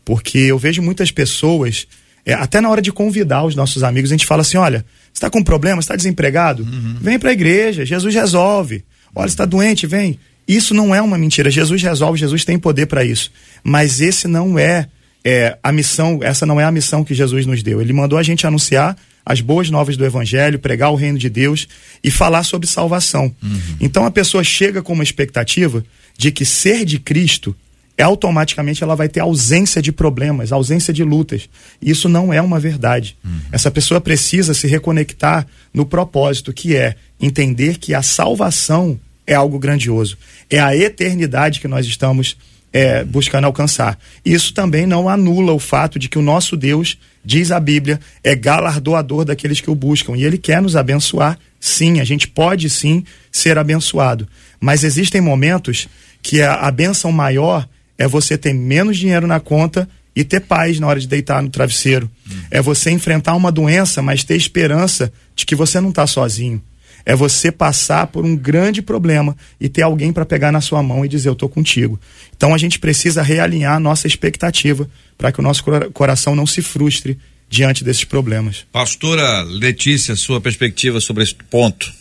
[0.04, 1.88] Porque eu vejo muitas pessoas,
[2.24, 5.18] é, até na hora de convidar os nossos amigos, a gente fala assim: olha, você
[5.18, 6.62] está com um problema, está desempregado?
[6.62, 6.98] Uhum.
[7.00, 8.84] Vem para a igreja, Jesus resolve.
[9.12, 10.18] Olha, está doente, vem.
[10.46, 11.50] Isso não é uma mentira.
[11.50, 13.32] Jesus resolve, Jesus tem poder para isso.
[13.62, 14.88] Mas esse não é,
[15.24, 17.80] é a missão, essa não é a missão que Jesus nos deu.
[17.80, 21.66] Ele mandou a gente anunciar as boas novas do Evangelho, pregar o reino de Deus
[22.02, 23.34] e falar sobre salvação.
[23.42, 23.76] Uhum.
[23.80, 25.84] Então a pessoa chega com uma expectativa
[26.16, 27.56] de que ser de Cristo
[27.96, 31.48] é automaticamente ela vai ter ausência de problemas, ausência de lutas.
[31.80, 33.16] Isso não é uma verdade.
[33.24, 33.38] Uhum.
[33.52, 39.58] Essa pessoa precisa se reconectar no propósito, que é entender que a salvação é algo
[39.58, 40.18] grandioso.
[40.50, 42.36] É a eternidade que nós estamos
[42.74, 43.96] é, buscando alcançar.
[44.24, 48.34] Isso também não anula o fato de que o nosso Deus, diz a Bíblia, é
[48.34, 50.16] galardoador daqueles que o buscam.
[50.16, 52.00] E ele quer nos abençoar, sim.
[52.00, 54.26] A gente pode sim ser abençoado.
[54.60, 55.86] Mas existem momentos
[56.20, 57.64] que a, a benção maior
[57.96, 61.50] é você ter menos dinheiro na conta e ter paz na hora de deitar no
[61.50, 62.10] travesseiro.
[62.28, 62.34] Hum.
[62.50, 66.60] É você enfrentar uma doença, mas ter esperança de que você não está sozinho
[67.06, 71.04] é você passar por um grande problema e ter alguém para pegar na sua mão
[71.04, 72.00] e dizer eu estou contigo.
[72.36, 74.88] Então a gente precisa realinhar a nossa expectativa
[75.18, 78.66] para que o nosso coração não se frustre diante desses problemas.
[78.72, 81.92] Pastora Letícia, sua perspectiva sobre esse ponto?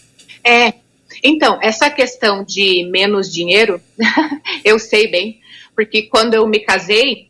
[0.43, 0.73] É,
[1.23, 3.79] então, essa questão de menos dinheiro,
[4.63, 5.39] eu sei bem,
[5.75, 7.27] porque quando eu me casei,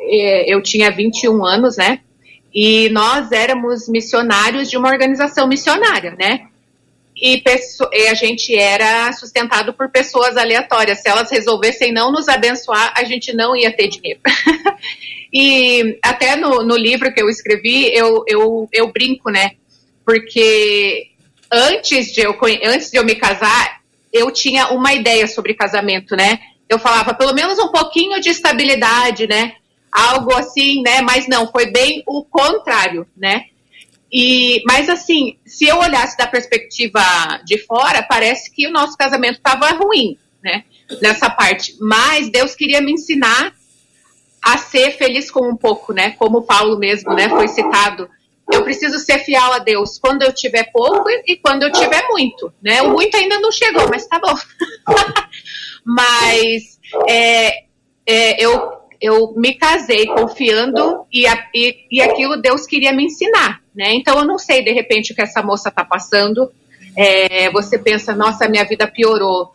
[0.00, 2.00] é, eu tinha 21 anos, né?
[2.52, 6.48] E nós éramos missionários de uma organização missionária, né?
[7.20, 7.42] E,
[8.08, 11.00] a gente era sustentado por pessoas aleatórias.
[11.00, 14.20] Se elas resolvessem não nos abençoar, a gente não ia ter dinheiro.
[15.32, 19.52] e até no, no, livro que eu escrevi, eu, eu, eu brinco, né?
[20.04, 21.08] Porque
[21.50, 23.80] antes de, eu, antes de eu me casar,
[24.12, 26.38] eu tinha uma ideia sobre casamento, né?
[26.68, 29.54] Eu falava, pelo menos um pouquinho de estabilidade, né?
[29.90, 31.00] Algo assim, né?
[31.00, 33.46] Mas não, foi bem o contrário, né?
[34.10, 37.00] E, mas assim, se eu olhasse da perspectiva
[37.44, 40.64] de fora, parece que o nosso casamento estava ruim, né?
[41.02, 41.76] Nessa parte.
[41.80, 43.52] Mas Deus queria me ensinar
[44.42, 46.12] a ser feliz com um pouco, né?
[46.12, 47.28] Como Paulo mesmo, né?
[47.28, 48.08] Foi citado.
[48.50, 52.50] Eu preciso ser fiel a Deus quando eu tiver pouco e quando eu tiver muito,
[52.62, 52.80] né?
[52.80, 54.34] O muito ainda não chegou, mas tá bom.
[55.84, 57.64] mas é,
[58.06, 63.94] é, eu eu me casei confiando e, e, e, aquilo Deus queria me ensinar, né?
[63.94, 66.50] Então eu não sei de repente o que essa moça está passando.
[66.96, 69.52] É, você pensa, nossa, minha vida piorou.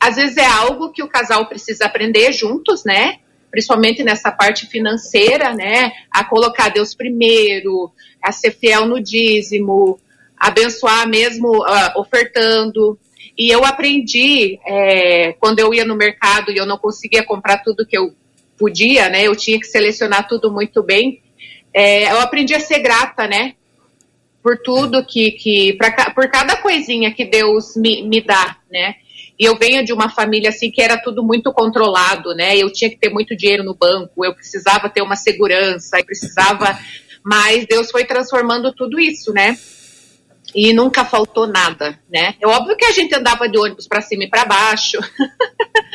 [0.00, 3.18] Às vezes é algo que o casal precisa aprender juntos, né?
[3.48, 5.92] Principalmente nessa parte financeira, né?
[6.10, 10.00] A colocar Deus primeiro, a ser fiel no dízimo,
[10.36, 12.98] abençoar mesmo uh, ofertando.
[13.38, 17.86] E eu aprendi é, quando eu ia no mercado e eu não conseguia comprar tudo
[17.86, 18.12] que eu
[18.58, 19.22] podia, né?
[19.28, 21.22] Eu tinha que selecionar tudo muito bem.
[21.72, 23.54] É, eu aprendi a ser grata, né?
[24.42, 28.94] Por tudo que, que pra, por cada coisinha que Deus me, me dá, né?
[29.38, 32.56] E eu venho de uma família assim que era tudo muito controlado, né?
[32.56, 36.78] Eu tinha que ter muito dinheiro no banco, eu precisava ter uma segurança, eu precisava.
[37.24, 39.58] Mas Deus foi transformando tudo isso, né?
[40.54, 42.34] E nunca faltou nada, né?
[42.40, 44.98] É óbvio que a gente andava de ônibus para cima e para baixo.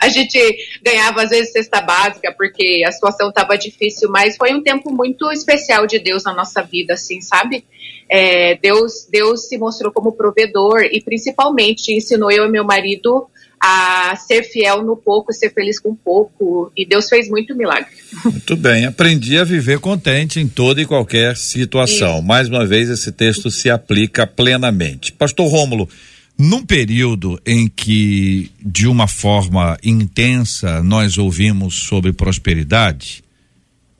[0.00, 0.38] a gente
[0.82, 5.30] ganhava às vezes cesta básica porque a situação estava difícil, mas foi um tempo muito
[5.30, 7.64] especial de Deus na nossa vida, assim, sabe?
[8.08, 13.28] É, Deus, Deus se mostrou como provedor e principalmente ensinou eu e meu marido
[13.66, 16.70] a ser fiel no pouco, ser feliz com pouco.
[16.76, 17.90] E Deus fez muito milagre.
[18.22, 22.16] Muito bem, aprendi a viver contente em toda e qualquer situação.
[22.18, 22.22] Isso.
[22.22, 25.12] Mais uma vez, esse texto se aplica plenamente.
[25.12, 25.88] Pastor Rômulo,
[26.36, 33.22] num período em que, de uma forma intensa, nós ouvimos sobre prosperidade,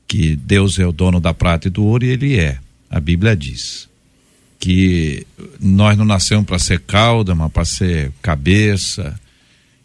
[0.07, 2.59] que Deus é o dono da prata e do ouro, e Ele é.
[2.89, 3.87] A Bíblia diz
[4.59, 5.25] que
[5.59, 9.19] nós não nascemos para ser cauda, mas para ser cabeça,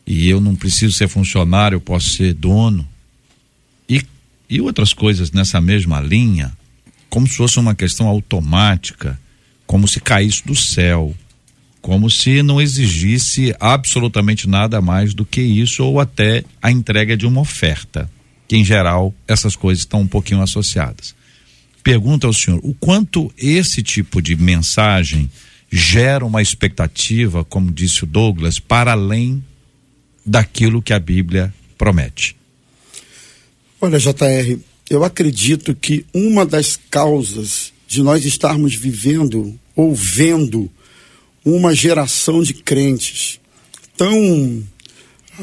[0.07, 2.87] e eu não preciso ser funcionário, eu posso ser dono.
[3.89, 4.03] E,
[4.49, 6.53] e outras coisas nessa mesma linha,
[7.09, 9.19] como se fosse uma questão automática,
[9.67, 11.15] como se caísse do céu
[11.81, 17.27] como se não exigisse absolutamente nada mais do que isso ou até a entrega de
[17.27, 18.11] uma oferta,
[18.47, 21.15] que em geral essas coisas estão um pouquinho associadas.
[21.83, 25.31] Pergunta ao senhor, o quanto esse tipo de mensagem
[25.71, 29.43] gera uma expectativa, como disse o Douglas, para além
[30.27, 32.37] daquilo que a Bíblia promete?
[33.81, 34.59] Olha, JR,
[34.91, 40.71] eu acredito que uma das causas de nós estarmos vivendo ou vendo
[41.45, 43.41] uma geração de crentes
[43.97, 44.63] tão,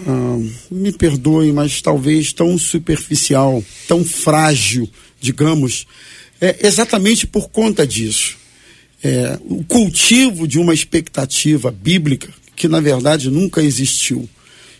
[0.07, 0.39] ah,
[0.71, 5.85] me perdoe, mas talvez tão superficial, tão frágil, digamos,
[6.41, 8.37] é exatamente por conta disso.
[9.03, 14.27] É, o cultivo de uma expectativa bíblica que na verdade nunca existiu.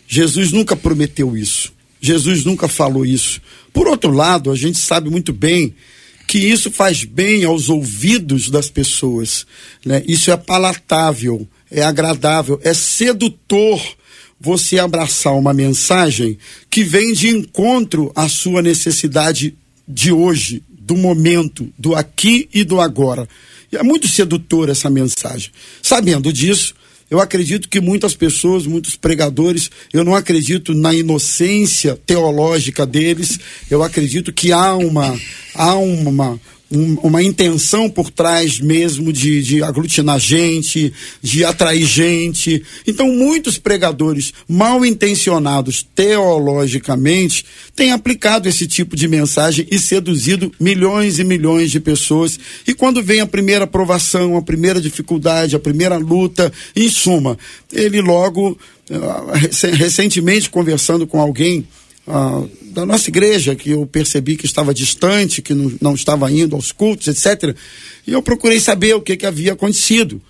[0.08, 1.72] Jesus nunca prometeu isso.
[2.00, 3.40] Jesus nunca falou isso.
[3.72, 5.74] Por outro lado, a gente sabe muito bem
[6.28, 9.46] que isso faz bem aos ouvidos das pessoas.
[9.82, 10.04] Né?
[10.06, 13.80] Isso é palatável, é agradável, é sedutor
[14.38, 16.38] você abraçar uma mensagem
[16.70, 19.56] que vem de encontro à sua necessidade
[19.88, 23.26] de hoje, do momento, do aqui e do agora.
[23.72, 25.50] E é muito sedutor essa mensagem.
[25.82, 26.74] Sabendo disso,
[27.10, 33.38] Eu acredito que muitas pessoas, muitos pregadores, eu não acredito na inocência teológica deles.
[33.70, 35.18] Eu acredito que há uma
[35.54, 36.38] há uma
[36.70, 42.62] um, uma intenção por trás mesmo de, de aglutinar gente, de atrair gente.
[42.86, 51.18] Então, muitos pregadores mal intencionados teologicamente têm aplicado esse tipo de mensagem e seduzido milhões
[51.18, 52.38] e milhões de pessoas.
[52.66, 57.38] E quando vem a primeira provação, a primeira dificuldade, a primeira luta, em suma,
[57.72, 58.58] ele logo,
[58.90, 61.66] uh, recentemente conversando com alguém,
[62.10, 66.54] ah, da nossa igreja, que eu percebi que estava distante, que não, não estava indo
[66.56, 67.56] aos cultos, etc.
[68.06, 70.20] E eu procurei saber o que, que havia acontecido.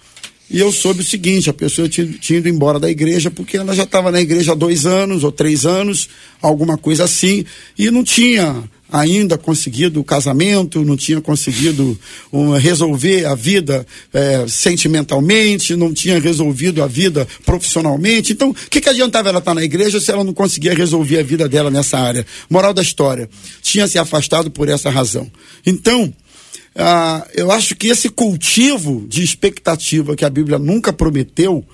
[0.50, 3.74] E eu soube o seguinte: a pessoa tinha, tinha ido embora da igreja porque ela
[3.74, 6.08] já estava na igreja há dois anos ou três anos,
[6.40, 7.44] alguma coisa assim,
[7.78, 11.98] e não tinha ainda conseguido o casamento, não tinha conseguido
[12.32, 18.32] um, resolver a vida é, sentimentalmente, não tinha resolvido a vida profissionalmente.
[18.32, 21.22] Então, o que, que adiantava ela estar na igreja se ela não conseguia resolver a
[21.22, 22.26] vida dela nessa área?
[22.48, 23.28] Moral da história:
[23.62, 25.30] tinha se afastado por essa razão.
[25.66, 26.12] Então,
[26.74, 31.64] ah, eu acho que esse cultivo de expectativa que a Bíblia nunca prometeu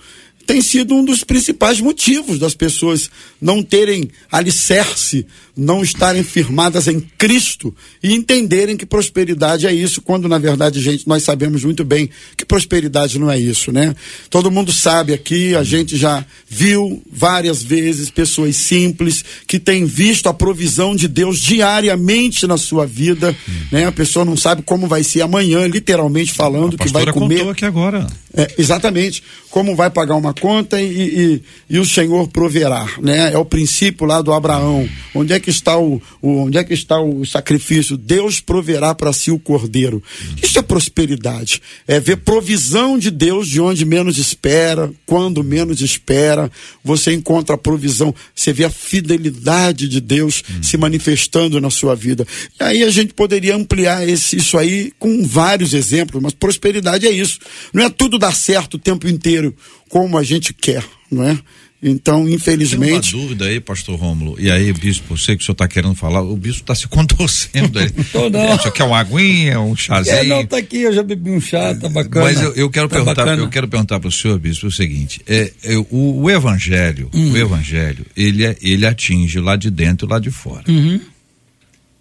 [0.46, 7.01] tem sido um dos principais motivos das pessoas não terem alicerce, não estarem firmadas em
[7.01, 12.11] Cristo e entenderem que prosperidade é isso, quando na verdade, gente, nós sabemos muito bem
[12.37, 13.95] que prosperidade não é isso, né?
[14.29, 20.29] Todo mundo sabe aqui, a gente já viu várias vezes pessoas simples que têm visto
[20.29, 23.37] a provisão de Deus diariamente na sua vida,
[23.71, 23.87] né?
[23.87, 27.37] A pessoa não sabe como vai ser amanhã, literalmente falando, que vai comer.
[27.37, 28.07] Contou aqui agora.
[28.37, 29.23] É, exatamente.
[29.51, 33.33] Como vai pagar uma conta e, e, e, o Senhor proverá, né?
[33.33, 34.88] É o princípio lá do Abraão.
[35.14, 37.96] Onde é que está o, o onde é que está o sacrifício?
[37.96, 40.02] Deus proverá para si o cordeiro.
[40.42, 41.61] Isso é prosperidade.
[41.87, 46.50] É ver provisão de Deus de onde menos espera, quando menos espera.
[46.83, 48.14] Você encontra a provisão.
[48.35, 50.62] Você vê a fidelidade de Deus hum.
[50.62, 52.26] se manifestando na sua vida.
[52.61, 57.11] E aí a gente poderia ampliar esse, isso aí com vários exemplos, mas prosperidade é
[57.11, 57.38] isso.
[57.72, 59.54] Não é tudo dar certo o tempo inteiro
[59.88, 61.38] como a gente quer, não é?
[61.87, 63.11] Então, infelizmente.
[63.11, 64.40] Tem uma dúvida aí, pastor Rômulo.
[64.40, 66.88] E aí, bispo, eu sei que o senhor está querendo falar, o bispo está se
[66.88, 67.90] contorcendo aí.
[68.11, 68.57] Tô não.
[68.57, 70.16] Você quer uma aguinha, um chazinho?
[70.16, 72.25] É, não, tá aqui, eu já bebi um chá, tá bacana.
[72.25, 73.42] Mas eu, eu quero tá perguntar, bacana.
[73.42, 77.33] eu quero perguntar para o senhor, bispo, o seguinte: é, é o, o, evangelho, hum.
[77.33, 80.64] o evangelho, ele, é, ele atinge lá de dentro e lá de fora.
[80.66, 80.99] Uhum.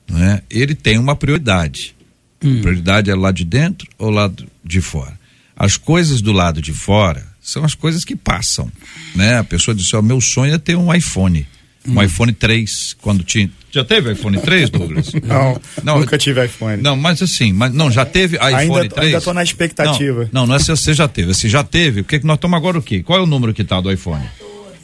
[0.10, 0.42] Não é?
[0.50, 1.94] Ele tem uma prioridade.
[2.42, 2.60] Hum.
[2.60, 4.32] A prioridade é lá de dentro ou lá
[4.64, 5.20] de fora?
[5.58, 8.72] As coisas do lado de fora são as coisas que passam,
[9.14, 9.38] né?
[9.38, 11.46] A pessoa disse, ó, meu sonho é ter um iPhone,
[11.86, 12.04] um hum.
[12.04, 15.12] iPhone 3, quando tinha, já teve iPhone 3, Douglas?
[15.24, 16.82] Não, não nunca tive iPhone.
[16.82, 19.08] Não, mas assim, mas não, já teve iPhone ainda, 3?
[19.08, 20.30] Ainda tô na expectativa.
[20.32, 22.36] Não, não, não é se você já teve, se já teve, o que que nós
[22.36, 23.02] estamos agora o quê?
[23.02, 24.24] Qual é o número que tá do iPhone?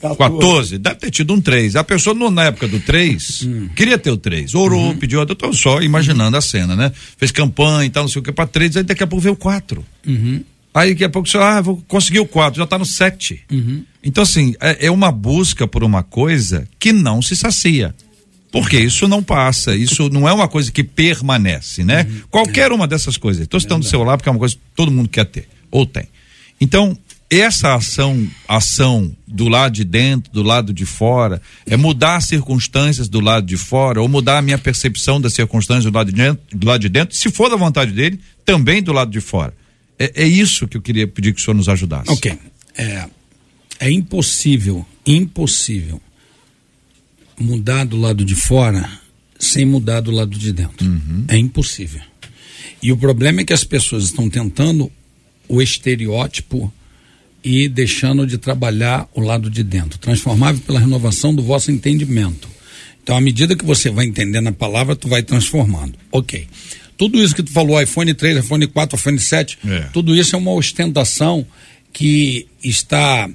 [0.02, 0.18] 14.
[0.18, 1.76] 14, deve ter tido um 3.
[1.76, 3.70] A pessoa no, na época do 3 hum.
[3.76, 4.56] queria ter o 3.
[4.56, 4.98] Orou, uhum.
[4.98, 6.38] pediu, eu tô só imaginando uhum.
[6.38, 6.92] a cena, né?
[7.18, 9.34] Fez campanha e tal, não sei o que, para 3, aí daqui a pouco veio
[9.34, 9.86] o 4.
[10.08, 10.44] Uhum.
[10.74, 13.42] Aí daqui a pouco você, ah, vou conseguir o 4, já está no 7.
[13.52, 13.84] Uhum.
[14.04, 17.94] Então, assim, é, é, uma busca por uma coisa que não se sacia.
[18.52, 22.08] Porque isso não passa, isso não é uma coisa que permanece, né?
[22.10, 22.22] Uhum.
[22.32, 23.44] Qualquer uma dessas coisas.
[23.44, 26.08] Estou citando o celular porque é uma coisa que todo mundo quer ter, ou tem.
[26.60, 26.98] Então,
[27.30, 33.08] essa ação, ação do lado de dentro, do lado de fora, é mudar as circunstâncias
[33.08, 36.42] do lado de fora, ou mudar a minha percepção das circunstâncias do lado de dentro,
[36.52, 39.54] do lado de dentro se for da vontade dele, também do lado de fora.
[40.00, 42.10] É, é isso que eu queria pedir que o senhor nos ajudasse.
[42.10, 42.36] Ok.
[42.78, 43.10] É,
[43.80, 46.02] é impossível, impossível
[47.38, 48.90] mudar do lado de fora
[49.38, 50.88] sem mudar do lado de dentro.
[50.88, 51.26] Uhum.
[51.28, 52.02] É impossível.
[52.82, 54.92] E o problema é que as pessoas estão tentando
[55.48, 56.72] o estereótipo
[57.44, 62.50] e deixando de trabalhar o lado de dentro, transformável pela renovação do vosso entendimento.
[63.02, 65.98] Então, à medida que você vai entendendo a palavra, tu vai transformando.
[66.12, 66.48] Ok.
[67.00, 69.80] Tudo isso que tu falou, iPhone 3, iPhone 4, iPhone 7, é.
[69.94, 71.48] tudo isso é uma ostentação
[71.94, 73.30] que está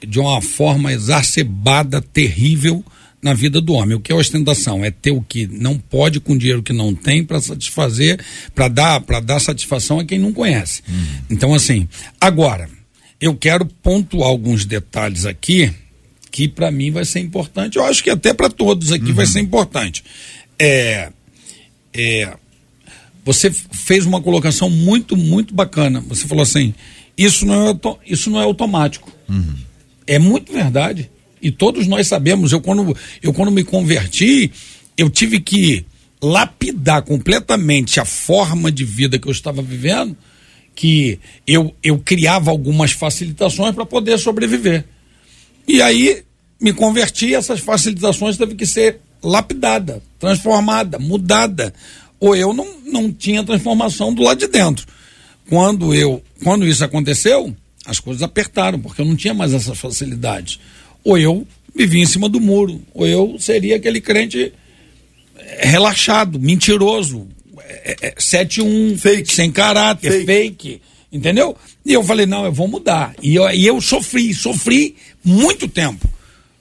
[0.00, 2.82] de uma forma exacerbada, terrível
[3.20, 3.94] na vida do homem.
[3.94, 4.82] O que é ostentação?
[4.82, 8.18] É ter o que não pode com dinheiro que não tem para satisfazer,
[8.54, 10.82] para dar, para dar satisfação a quem não conhece.
[10.88, 11.04] Hum.
[11.28, 11.86] Então assim,
[12.18, 12.66] agora
[13.20, 15.70] eu quero pontuar alguns detalhes aqui
[16.30, 17.76] que para mim vai ser importante.
[17.76, 19.14] Eu acho que até para todos aqui uhum.
[19.14, 20.02] vai ser importante.
[20.58, 21.10] É,
[21.92, 22.32] é
[23.26, 26.00] você fez uma colocação muito, muito bacana.
[26.06, 26.72] Você falou assim:
[27.18, 29.12] isso não é, isso não é automático.
[29.28, 29.56] Uhum.
[30.06, 31.10] É muito verdade.
[31.42, 32.52] E todos nós sabemos.
[32.52, 34.52] Eu quando, eu, quando me converti,
[34.96, 35.84] eu tive que
[36.22, 40.16] lapidar completamente a forma de vida que eu estava vivendo,
[40.72, 44.84] que eu, eu criava algumas facilitações para poder sobreviver.
[45.66, 46.22] E aí
[46.60, 51.74] me converti, essas facilitações teve que ser lapidada, transformada, mudada.
[52.18, 54.86] Ou eu não, não tinha transformação do lado de dentro.
[55.48, 57.54] Quando eu, quando isso aconteceu,
[57.84, 60.58] as coisas apertaram, porque eu não tinha mais essas facilidades.
[61.04, 64.52] Ou eu vivia em cima do muro, ou eu seria aquele crente
[65.38, 67.28] eh, relaxado, mentiroso,
[67.68, 69.32] é, é, 7-1, fake.
[69.32, 70.26] sem caráter, fake.
[70.26, 70.82] fake.
[71.12, 71.56] entendeu?
[71.84, 73.14] E eu falei, não, eu vou mudar.
[73.22, 76.08] E eu, e eu sofri, sofri muito tempo.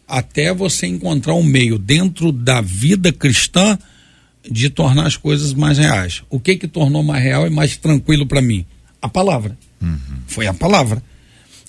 [0.08, 3.80] Até você encontrar um meio dentro da vida cristã
[4.50, 6.24] de tornar as coisas mais reais.
[6.30, 8.66] O que que tornou mais real e mais tranquilo para mim?
[9.02, 9.58] A palavra.
[9.82, 10.00] Uhum.
[10.28, 11.02] Foi a palavra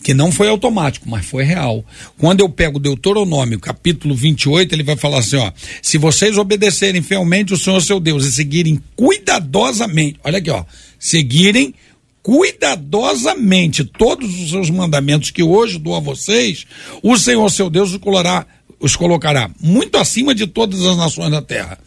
[0.03, 1.85] que não foi automático, mas foi real.
[2.17, 5.51] Quando eu pego Deuteronômio, capítulo 28, ele vai falar assim, ó,
[5.83, 10.65] se vocês obedecerem fielmente o Senhor seu Deus e seguirem cuidadosamente, olha aqui, ó,
[10.97, 11.75] seguirem
[12.23, 16.67] cuidadosamente todos os seus mandamentos que hoje dou a vocês,
[17.03, 18.47] o Senhor seu Deus os colocará,
[18.79, 21.79] os colocará muito acima de todas as nações da terra.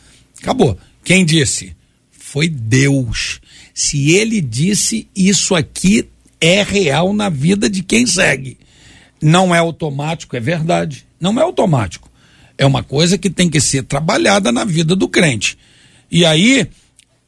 [0.41, 0.77] Acabou.
[1.03, 1.75] Quem disse?
[2.11, 3.39] Foi Deus.
[3.73, 6.07] Se ele disse isso aqui
[6.39, 8.57] é real na vida de quem segue.
[9.21, 11.05] Não é automático, é verdade.
[11.19, 12.09] Não é automático.
[12.57, 15.57] É uma coisa que tem que ser trabalhada na vida do crente.
[16.11, 16.67] E aí,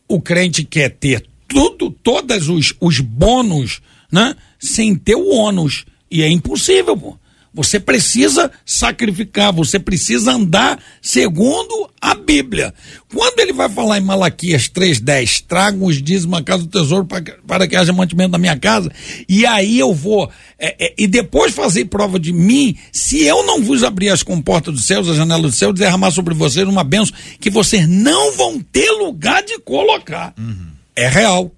[0.08, 3.82] o crente quer ter tudo, todos os, os bônus,
[4.12, 4.36] né?
[4.60, 5.86] Sem ter o ônus.
[6.10, 7.18] E é impossível, pô.
[7.54, 12.74] Você precisa sacrificar, você precisa andar segundo a Bíblia.
[13.14, 17.68] Quando ele vai falar em Malaquias 3,10, tragam os dízimos à casa do tesouro para,
[17.68, 18.90] que haja mantimento na minha casa,
[19.28, 23.62] e aí eu vou, é, é, e depois fazer prova de mim, se eu não
[23.62, 27.14] vos abrir as comportas dos céus, a janela do céu, derramar sobre vocês uma bênção
[27.38, 30.34] que vocês não vão ter lugar de colocar.
[30.38, 30.68] Uhum.
[30.96, 31.52] É real.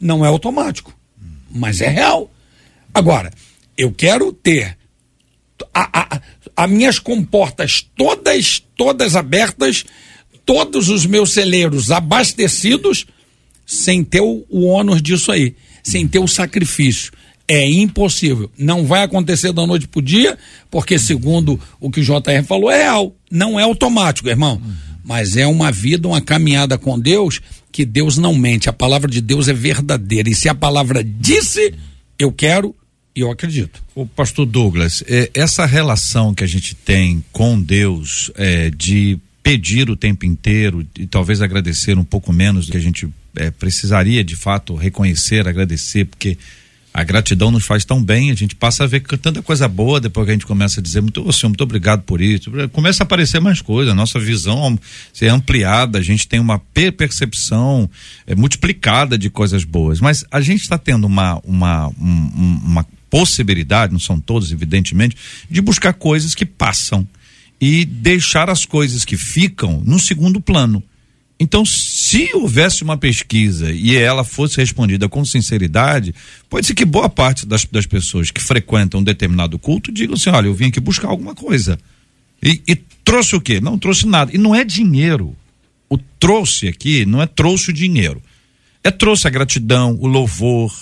[0.00, 0.96] Não é automático,
[1.50, 2.30] mas é real.
[2.94, 3.30] Agora,
[3.76, 4.77] eu quero ter
[5.74, 6.20] a,
[6.56, 9.84] a, minhas comportas todas, todas abertas,
[10.44, 13.06] todos os meus celeiros abastecidos,
[13.66, 17.12] sem ter o, o ônus disso aí, sem ter o sacrifício.
[17.46, 18.50] É impossível.
[18.58, 20.36] Não vai acontecer da noite pro dia,
[20.70, 23.14] porque segundo o que o JR falou, é real.
[23.30, 24.60] Não é automático, irmão.
[25.02, 27.40] Mas é uma vida, uma caminhada com Deus,
[27.72, 28.68] que Deus não mente.
[28.68, 30.28] A palavra de Deus é verdadeira.
[30.28, 31.72] E se a palavra disse,
[32.18, 32.74] eu quero,
[33.20, 33.82] eu acredito.
[33.94, 39.88] O pastor Douglas, é, essa relação que a gente tem com Deus é, de pedir
[39.88, 44.22] o tempo inteiro e talvez agradecer um pouco menos do que a gente é, precisaria
[44.22, 46.36] de fato reconhecer, agradecer, porque
[46.92, 50.24] a gratidão nos faz tão bem, a gente passa a ver tanta coisa boa depois
[50.24, 52.50] que a gente começa a dizer muito, oh, senhor, muito obrigado por isso.
[52.72, 54.78] Começa a aparecer mais coisas, a nossa visão
[55.12, 57.88] ser ampliada, a gente tem uma percepção
[58.26, 60.00] é, multiplicada de coisas boas.
[60.00, 65.16] Mas a gente está tendo uma, uma, um, uma possibilidade, não são todos, evidentemente,
[65.50, 67.06] de buscar coisas que passam
[67.60, 70.82] e deixar as coisas que ficam no segundo plano.
[71.40, 76.12] Então, se houvesse uma pesquisa e ela fosse respondida com sinceridade,
[76.50, 80.30] pode ser que boa parte das, das pessoas que frequentam um determinado culto digam assim:
[80.30, 81.78] olha, eu vim aqui buscar alguma coisa.
[82.42, 83.60] E, e trouxe o quê?
[83.60, 84.32] Não trouxe nada.
[84.34, 85.36] E não é dinheiro.
[85.88, 88.20] O trouxe aqui não é trouxe o dinheiro.
[88.82, 90.72] É trouxe a gratidão, o louvor,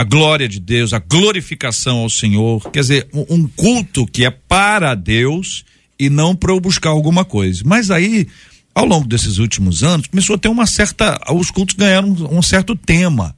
[0.00, 2.70] a glória de Deus, a glorificação ao Senhor.
[2.70, 5.62] Quer dizer, um culto que é para Deus
[5.98, 7.62] e não para eu buscar alguma coisa.
[7.66, 8.26] Mas aí
[8.74, 11.20] ao longo desses últimos anos, começou a ter uma certa.
[11.34, 13.36] Os cultos ganharam um, um certo tema.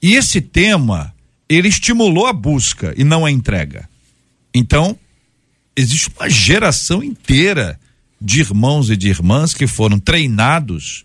[0.00, 1.12] E esse tema,
[1.48, 3.88] ele estimulou a busca e não a entrega.
[4.54, 4.96] Então,
[5.74, 7.80] existe uma geração inteira
[8.20, 11.04] de irmãos e de irmãs que foram treinados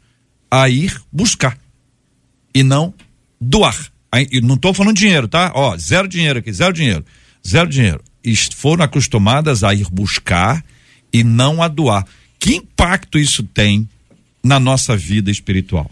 [0.52, 1.58] a ir buscar
[2.54, 2.94] e não
[3.42, 3.92] doar.
[4.42, 5.52] Não estou falando dinheiro, tá?
[5.54, 7.06] Ó, zero dinheiro aqui, zero dinheiro,
[7.48, 8.02] zero dinheiro.
[8.24, 10.64] E foram acostumadas a ir buscar
[11.14, 12.06] e não a doar.
[12.40, 13.88] Que impacto isso tem
[14.44, 15.90] na nossa vida espiritual?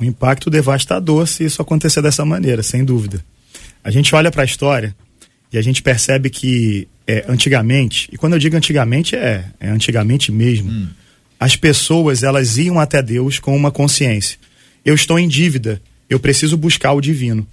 [0.00, 3.24] Um impacto devastador se isso acontecer dessa maneira, sem dúvida.
[3.84, 4.94] A gente olha para a história
[5.52, 10.30] e a gente percebe que é, antigamente, e quando eu digo antigamente é, é antigamente
[10.30, 10.88] mesmo, hum.
[11.38, 14.38] as pessoas elas iam até Deus com uma consciência.
[14.84, 17.46] Eu estou em dívida, eu preciso buscar o divino.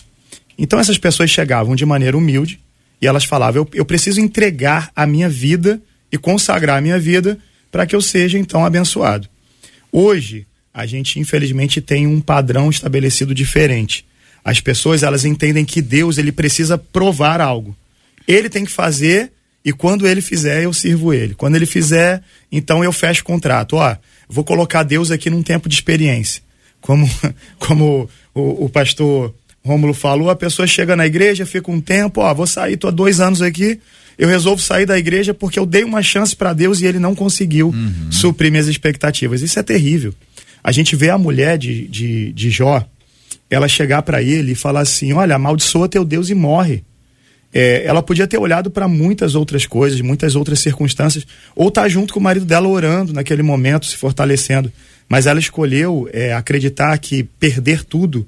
[0.58, 2.60] Então essas pessoas chegavam de maneira humilde
[3.00, 5.80] e elas falavam: eu, eu preciso entregar a minha vida
[6.12, 7.38] e consagrar a minha vida
[7.72, 9.30] para que eu seja então abençoado.
[9.92, 14.06] Hoje, a gente infelizmente tem um padrão estabelecido diferente.
[14.44, 17.76] As pessoas elas entendem que Deus ele precisa provar algo.
[18.28, 19.32] Ele tem que fazer
[19.64, 21.36] e quando ele fizer eu sirvo ele.
[21.36, 23.76] Quando ele fizer, então eu fecho o contrato.
[23.76, 23.96] Ó,
[24.30, 26.42] vou colocar Deus aqui num tempo de experiência.
[26.80, 27.10] Como
[27.60, 28.10] como
[28.40, 29.34] o, o pastor
[29.66, 32.92] Rômulo falou, a pessoa chega na igreja, fica um tempo, ó, vou sair, tô há
[32.92, 33.80] dois anos aqui,
[34.18, 37.14] eu resolvo sair da igreja porque eu dei uma chance para Deus e ele não
[37.14, 38.12] conseguiu uhum.
[38.12, 39.42] suprir minhas expectativas.
[39.42, 40.14] Isso é terrível.
[40.64, 42.84] A gente vê a mulher de, de, de Jó,
[43.50, 46.84] ela chegar para ele e falar assim: Olha, amaldiçoa teu Deus e morre.
[47.54, 51.26] É, ela podia ter olhado para muitas outras coisas, muitas outras circunstâncias,
[51.56, 54.72] ou estar tá junto com o marido dela orando naquele momento, se fortalecendo.
[55.08, 58.28] Mas ela escolheu é, acreditar que perder tudo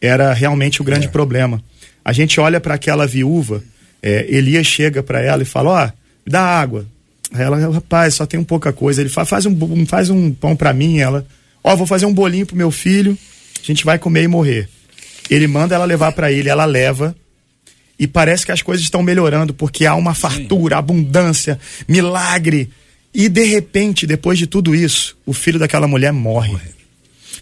[0.00, 1.10] era realmente o grande é.
[1.10, 1.62] problema.
[2.04, 3.62] A gente olha para aquela viúva,
[4.02, 5.92] é, Elias chega para ela e fala: Ó, oh,
[6.26, 6.86] dá água.
[7.32, 9.00] Aí ela, rapaz, só tem um pouca coisa.
[9.00, 10.98] Ele fala: faz um, faz um pão para mim.
[10.98, 11.26] Ela,
[11.62, 13.16] ó, oh, vou fazer um bolinho pro meu filho,
[13.62, 14.68] a gente vai comer e morrer.
[15.28, 17.14] Ele manda ela levar para ele, ela leva
[18.00, 20.78] e parece que as coisas estão melhorando porque há uma fartura, Sim.
[20.78, 22.70] abundância, milagre.
[23.12, 26.52] E de repente, depois de tudo isso, o filho daquela mulher morre.
[26.52, 26.70] morre.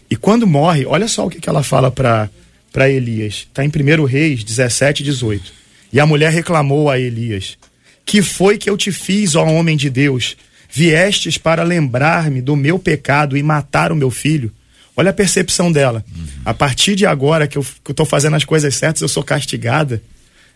[0.09, 3.47] E quando morre, olha só o que, que ela fala para Elias.
[3.47, 5.53] Está em 1 Reis 17, 18.
[5.93, 7.57] E a mulher reclamou a Elias:
[8.05, 10.35] Que foi que eu te fiz, ó homem de Deus?
[10.69, 14.51] Viestes para lembrar-me do meu pecado e matar o meu filho?
[14.93, 16.03] Olha a percepção dela.
[16.13, 16.27] Uhum.
[16.43, 20.01] A partir de agora que eu estou fazendo as coisas certas, eu sou castigada.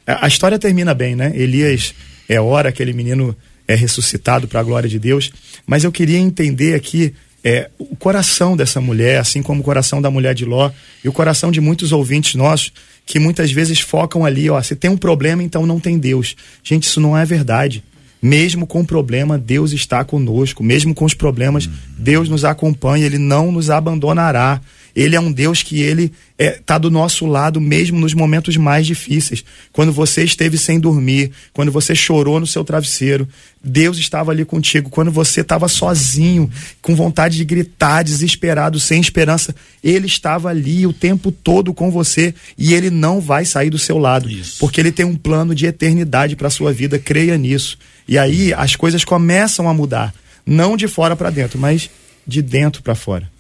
[0.06, 1.32] A, a história termina bem, né?
[1.36, 1.94] Elias
[2.28, 3.36] é hora, aquele menino
[3.68, 5.32] é ressuscitado para a glória de Deus.
[5.66, 10.10] Mas eu queria entender aqui é, o coração dessa mulher, assim como o coração da
[10.10, 10.72] mulher de Ló
[11.04, 12.72] e o coração de muitos ouvintes nossos
[13.06, 16.36] que muitas vezes focam ali, ó, se tem um problema, então não tem Deus.
[16.64, 17.84] Gente, isso não é verdade.
[18.22, 20.64] Mesmo com o problema, Deus está conosco.
[20.64, 24.62] Mesmo com os problemas, Deus nos acompanha, Ele não nos abandonará.
[24.96, 28.58] Ele é um Deus que ele está é, tá do nosso lado mesmo nos momentos
[28.58, 29.44] mais difíceis.
[29.72, 33.28] Quando você esteve sem dormir, quando você chorou no seu travesseiro,
[33.64, 34.90] Deus estava ali contigo.
[34.90, 36.50] Quando você estava sozinho,
[36.82, 42.34] com vontade de gritar, desesperado, sem esperança, Ele estava ali o tempo todo com você
[42.58, 44.58] e Ele não vai sair do seu lado, Isso.
[44.60, 47.00] porque Ele tem um plano de eternidade para sua vida.
[47.00, 47.78] Creia nisso.
[48.08, 50.14] E aí as coisas começam a mudar,
[50.46, 51.90] não de fora para dentro, mas
[52.28, 53.32] de dentro para fora.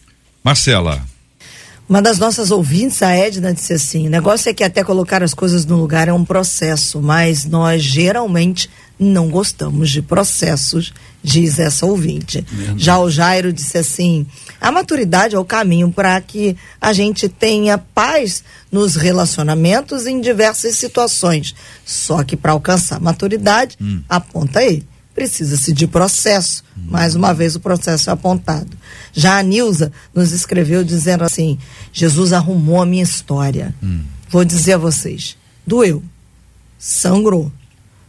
[0.43, 1.05] Marcela,
[1.87, 5.33] uma das nossas ouvintes, a Edna, disse assim: o negócio é que até colocar as
[5.33, 11.85] coisas no lugar é um processo, mas nós geralmente não gostamos de processos, diz essa
[11.85, 12.45] ouvinte.
[12.77, 14.25] Já o Jairo disse assim:
[14.61, 20.75] a maturidade é o caminho para que a gente tenha paz nos relacionamentos em diversas
[20.75, 21.53] situações.
[21.85, 24.01] Só que para alcançar maturidade, hum.
[24.07, 24.83] aponta aí,
[25.13, 26.63] precisa-se de processo.
[26.75, 28.77] Mais uma vez o processo é apontado.
[29.13, 31.57] Já a Nilza nos escreveu dizendo assim:
[31.91, 33.73] Jesus arrumou a minha história.
[33.81, 34.01] Hum.
[34.29, 36.03] Vou dizer a vocês: doeu,
[36.77, 37.51] sangrou,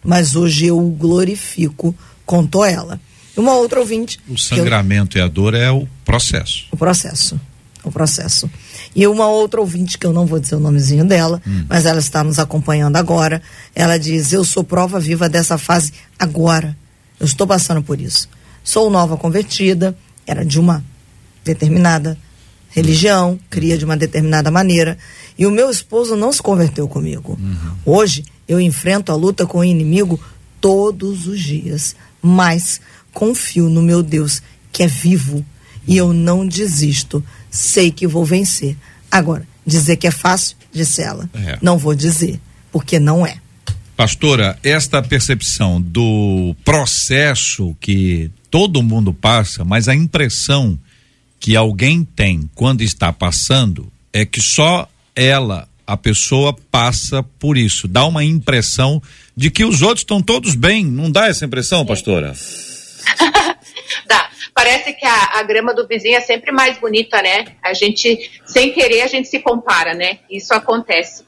[0.02, 1.94] mas hoje eu o glorifico,
[2.24, 3.00] contou ela.
[3.36, 4.20] Uma outra ouvinte.
[4.28, 5.22] O sangramento eu...
[5.22, 6.66] e a dor é o processo.
[6.70, 7.40] O processo.
[7.82, 8.48] O processo.
[8.96, 11.66] E uma outra ouvinte, que eu não vou dizer o nomezinho dela, hum.
[11.68, 13.42] mas ela está nos acompanhando agora.
[13.74, 16.76] Ela diz: Eu sou prova viva dessa fase agora.
[17.18, 18.28] Eu estou passando por isso.
[18.62, 19.96] Sou nova convertida,
[20.26, 20.84] era de uma
[21.44, 22.18] determinada
[22.70, 24.98] religião, cria de uma determinada maneira.
[25.38, 27.38] E o meu esposo não se converteu comigo.
[27.40, 27.76] Uhum.
[27.84, 30.20] Hoje eu enfrento a luta com o inimigo
[30.60, 32.80] todos os dias, mas
[33.12, 34.42] confio no meu Deus
[34.72, 35.44] que é vivo
[35.86, 37.24] e eu não desisto.
[37.50, 38.76] Sei que vou vencer.
[39.10, 41.28] Agora, dizer que é fácil, disse ela.
[41.32, 41.58] É.
[41.62, 42.40] Não vou dizer,
[42.72, 43.38] porque não é.
[43.96, 50.76] Pastora, esta percepção do processo que todo mundo passa, mas a impressão
[51.38, 57.86] que alguém tem quando está passando é que só ela, a pessoa, passa por isso.
[57.86, 59.00] Dá uma impressão
[59.36, 60.84] de que os outros estão todos bem.
[60.84, 62.34] Não dá essa impressão, pastora?
[64.06, 64.30] dá.
[64.52, 67.44] Parece que a, a, grama do vizinho é sempre mais bonita, né?
[67.62, 70.20] A gente, sem querer, a gente se compara, né?
[70.30, 71.24] Isso acontece.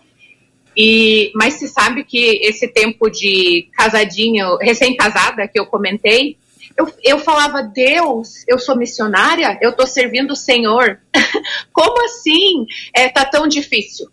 [0.77, 6.37] E, mas se sabe que esse tempo de casadinho, recém-casada, que eu comentei,
[6.77, 11.01] eu, eu falava, Deus, eu sou missionária, eu estou servindo o Senhor.
[11.73, 14.09] Como assim é, tá tão difícil?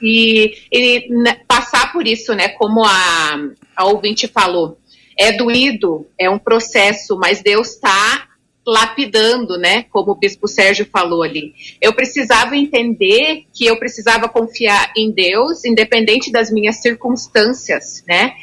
[0.00, 3.36] E, e né, passar por isso, né, como a,
[3.74, 4.78] a ouvinte falou,
[5.18, 8.27] é doído, é um processo, mas Deus está
[8.68, 9.84] lapidando, né?
[9.84, 11.54] Como o Bispo Sérgio falou ali.
[11.80, 18.34] Eu precisava entender que eu precisava confiar em Deus, independente das minhas circunstâncias, né?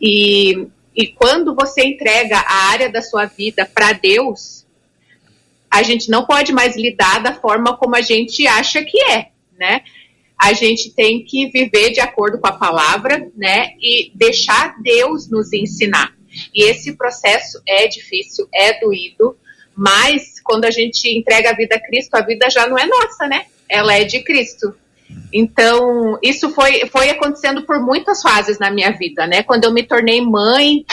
[0.00, 4.66] E e quando você entrega a área da sua vida para Deus,
[5.70, 9.82] a gente não pode mais lidar da forma como a gente acha que é, né?
[10.38, 13.72] A gente tem que viver de acordo com a palavra, né?
[13.80, 16.14] E deixar Deus nos ensinar.
[16.54, 19.36] E esse processo é difícil, é doído,
[19.74, 23.26] mas quando a gente entrega a vida a Cristo, a vida já não é nossa,
[23.26, 23.46] né?
[23.68, 24.74] Ela é de Cristo.
[25.32, 29.42] Então, isso foi, foi acontecendo por muitas fases na minha vida, né?
[29.42, 30.84] Quando eu me tornei mãe,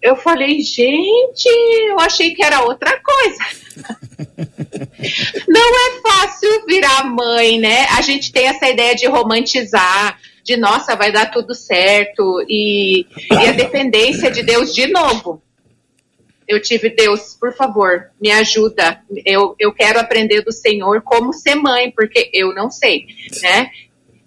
[0.00, 1.48] eu falei, gente,
[1.88, 3.44] eu achei que era outra coisa.
[5.48, 7.86] Não é fácil virar mãe, né?
[7.96, 13.46] A gente tem essa ideia de romantizar, de nossa, vai dar tudo certo, e, e
[13.48, 15.42] a dependência de Deus de novo
[16.46, 19.00] eu tive Deus, por favor, me ajuda.
[19.24, 23.06] Eu, eu quero aprender do Senhor como ser mãe, porque eu não sei,
[23.42, 23.70] né?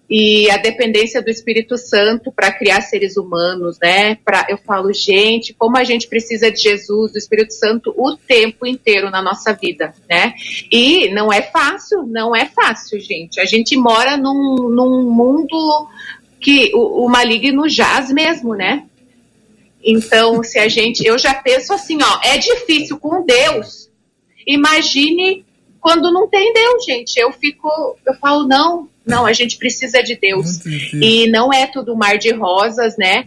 [0.10, 4.16] E a dependência do Espírito Santo para criar seres humanos, né?
[4.24, 8.66] Pra, eu falo, gente, como a gente precisa de Jesus, do Espírito Santo, o tempo
[8.66, 10.34] inteiro na nossa vida, né?
[10.72, 13.40] E não é fácil, não é fácil, gente.
[13.40, 15.90] A gente mora num, num mundo
[16.40, 18.86] que o, o maligno jaz mesmo, né?
[19.88, 23.90] Então, se a gente, eu já penso assim, ó, é difícil com Deus.
[24.46, 25.46] Imagine
[25.80, 27.18] quando não tem Deus, gente.
[27.18, 27.70] Eu fico,
[28.06, 30.66] eu falo não, não, a gente precisa de Deus.
[31.02, 33.26] E não é tudo mar de rosas, né?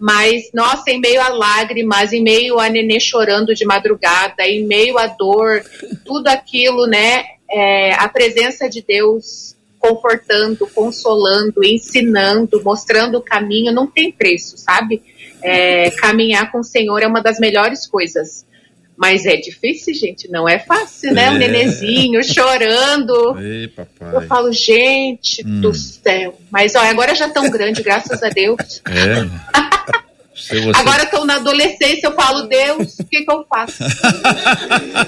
[0.00, 4.96] Mas, nossa, em meio a lágrimas, em meio a nenê chorando de madrugada, em meio
[4.96, 5.62] a dor,
[6.06, 7.24] tudo aquilo, né?
[7.50, 15.02] É, a presença de Deus confortando, consolando, ensinando, mostrando o caminho, não tem preço, sabe?
[15.42, 18.46] É, caminhar com o Senhor é uma das melhores coisas.
[18.96, 21.26] Mas é difícil, gente, não é fácil, né?
[21.26, 21.30] É.
[21.30, 23.38] Um nenezinho chorando.
[23.38, 24.12] Ei, papai.
[24.12, 25.60] Eu falo, gente hum.
[25.60, 26.36] do céu.
[26.50, 28.82] Mas ó, agora já tão grande, graças a Deus.
[28.86, 29.68] É.
[30.34, 30.70] Você...
[30.74, 33.84] Agora estou na adolescência, eu falo, Deus, o que, que eu faço?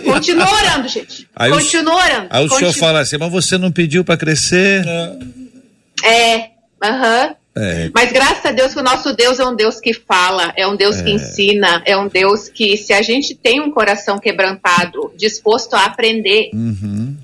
[0.05, 1.29] Continua orando, gente.
[1.35, 2.27] Aí Continua orando.
[2.31, 2.73] Aí o Continua.
[2.73, 4.85] senhor fala assim, mas você não pediu para crescer?
[6.05, 6.51] É,
[6.83, 7.27] aham.
[7.27, 7.37] Uh -huh.
[7.55, 7.91] É.
[7.93, 10.77] Mas graças a Deus que o nosso Deus é um Deus que fala, é um
[10.77, 11.03] Deus é.
[11.03, 15.85] que ensina, é um Deus que, se a gente tem um coração quebrantado, disposto a
[15.85, 17.17] aprender, uhum.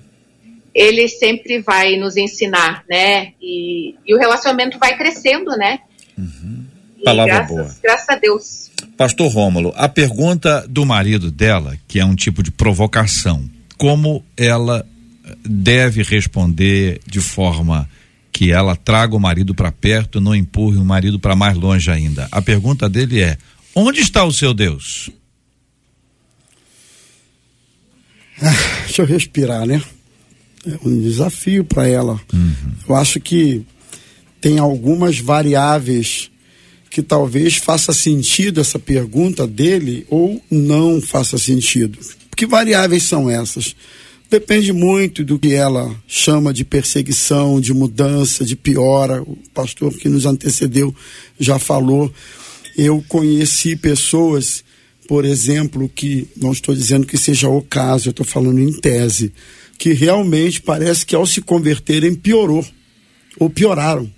[0.75, 3.33] ele sempre vai nos ensinar, né?
[3.41, 5.81] E, e o relacionamento vai crescendo, né?
[6.19, 6.65] Uhum.
[7.05, 7.77] Palavra graças, boa.
[7.83, 8.71] Graças a Deus.
[8.97, 13.49] Pastor Rômulo, a pergunta do marido dela, que é um tipo de provocação,
[13.79, 14.85] como ela
[15.45, 17.89] deve responder de forma
[18.37, 22.29] que ela traga o marido para perto, não empurre o marido para mais longe ainda.
[22.31, 23.39] A pergunta dele é:
[23.75, 25.09] onde está o seu Deus?
[28.43, 28.53] Ah,
[28.85, 29.83] deixa eu respirar, né?
[30.67, 32.21] É um desafio para ela.
[32.31, 32.73] Uhum.
[32.87, 33.65] Eu acho que
[34.39, 36.31] tem algumas variáveis
[36.91, 41.99] que talvez faça sentido essa pergunta dele ou não faça sentido.
[42.37, 43.75] Que variáveis são essas?
[44.29, 49.23] Depende muito do que ela chama de perseguição, de mudança, de piora.
[49.23, 50.95] O pastor que nos antecedeu
[51.39, 52.13] já falou.
[52.77, 54.65] Eu conheci pessoas,
[55.07, 59.33] por exemplo, que não estou dizendo que seja o caso, eu estou falando em tese,
[59.79, 62.67] que realmente parece que ao se converterem piorou
[63.39, 64.11] ou pioraram.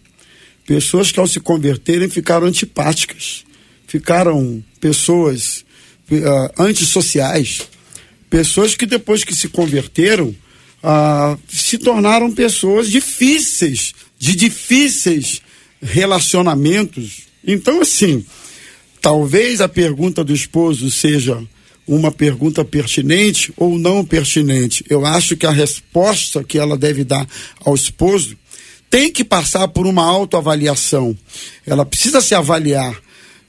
[0.66, 3.44] Pessoas que ao se converterem ficaram antipáticas,
[3.86, 5.64] ficaram pessoas
[6.10, 7.68] uh, antissociais
[8.30, 10.34] Pessoas que depois que se converteram,
[10.82, 15.40] ah, se tornaram pessoas difíceis, de difíceis
[15.80, 17.22] relacionamentos.
[17.46, 18.24] Então, assim,
[19.00, 21.42] talvez a pergunta do esposo seja
[21.86, 24.84] uma pergunta pertinente ou não pertinente.
[24.90, 27.26] Eu acho que a resposta que ela deve dar
[27.64, 28.36] ao esposo
[28.90, 31.16] tem que passar por uma autoavaliação.
[31.66, 32.94] Ela precisa se avaliar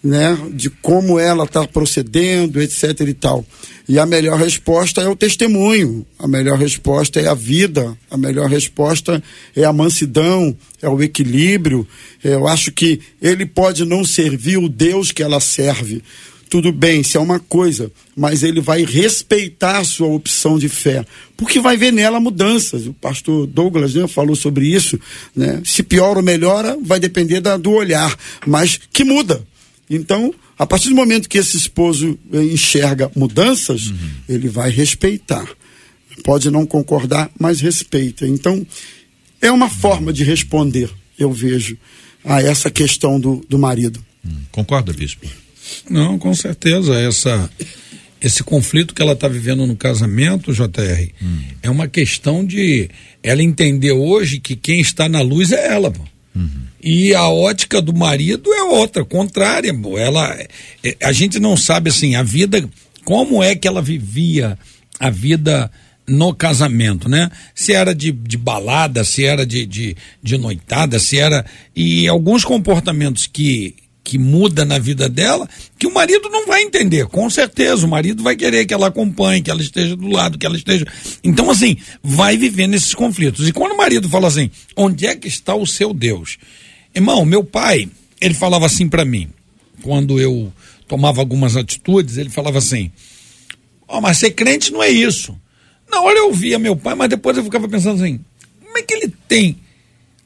[0.03, 3.01] né, de como ela está procedendo, etc.
[3.01, 3.45] e tal.
[3.87, 8.47] E a melhor resposta é o testemunho, a melhor resposta é a vida, a melhor
[8.47, 9.21] resposta
[9.55, 11.87] é a mansidão, é o equilíbrio.
[12.23, 16.03] Eu acho que ele pode não servir o Deus que ela serve.
[16.49, 21.05] Tudo bem, isso é uma coisa, mas ele vai respeitar sua opção de fé,
[21.37, 22.87] porque vai ver nela mudanças.
[22.87, 24.99] O pastor Douglas né, falou sobre isso.
[25.35, 25.61] Né?
[25.63, 29.43] Se piora ou melhora, vai depender da, do olhar, mas que muda
[29.89, 34.09] então, a partir do momento que esse esposo eh, enxerga mudanças, uhum.
[34.27, 35.47] ele vai respeitar.
[36.23, 38.27] Pode não concordar, mas respeita.
[38.27, 38.65] Então,
[39.41, 41.77] é uma forma de responder, eu vejo,
[42.23, 44.03] a essa questão do, do marido.
[44.25, 45.25] Hum, concorda, bispo?
[45.89, 46.93] Não, com certeza.
[46.99, 47.49] Essa,
[48.21, 51.41] esse conflito que ela está vivendo no casamento, JR, hum.
[51.63, 52.89] é uma questão de
[53.23, 55.89] ela entender hoje que quem está na luz é ela.
[55.89, 56.03] Pô.
[56.35, 56.68] Uhum.
[56.81, 59.73] E a ótica do marido é outra, contrária.
[59.97, 60.37] Ela,
[60.83, 62.67] é, a gente não sabe assim, a vida,
[63.03, 64.57] como é que ela vivia
[64.99, 65.71] a vida
[66.07, 67.29] no casamento, né?
[67.53, 71.45] Se era de, de balada, se era de, de, de noitada, se era.
[71.75, 73.75] E alguns comportamentos que
[74.09, 77.05] que muda na vida dela, que o marido não vai entender.
[77.05, 80.47] Com certeza, o marido vai querer que ela acompanhe, que ela esteja do lado, que
[80.47, 80.87] ela esteja.
[81.23, 83.47] Então, assim, vai vivendo esses conflitos.
[83.47, 86.39] E quando o marido fala assim: onde é que está o seu Deus?
[86.93, 89.29] Irmão, meu pai, ele falava assim para mim,
[89.81, 90.51] quando eu
[90.87, 92.91] tomava algumas atitudes, ele falava assim:
[93.87, 95.37] Ó, oh, mas ser crente não é isso.
[95.89, 98.19] Na hora eu ouvia meu pai, mas depois eu ficava pensando assim:
[98.63, 99.57] como é que ele tem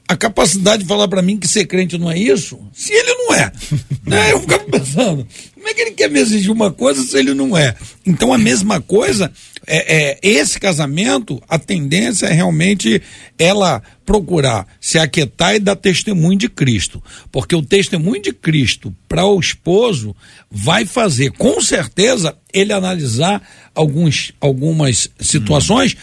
[0.08, 3.34] a capacidade de falar para mim que ser crente não é isso, se ele não
[3.34, 3.52] é.
[4.06, 4.32] né?
[4.34, 7.58] Eu ficava pensando, como é que ele quer me exigir uma coisa se ele não
[7.58, 7.76] é?
[8.06, 9.32] Então a mesma coisa,
[9.66, 13.02] é, é esse casamento, a tendência é realmente
[13.38, 17.02] ela procurar se aquietar e dar testemunho de Cristo.
[17.32, 20.16] Porque o testemunho de Cristo para o esposo
[20.52, 23.42] vai fazer, com certeza, ele analisar
[23.74, 25.98] alguns, algumas situações, hum.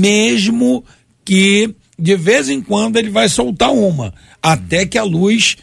[0.00, 0.84] mesmo
[1.24, 4.12] que de vez em quando ele vai soltar uma,
[4.42, 5.56] até que a luz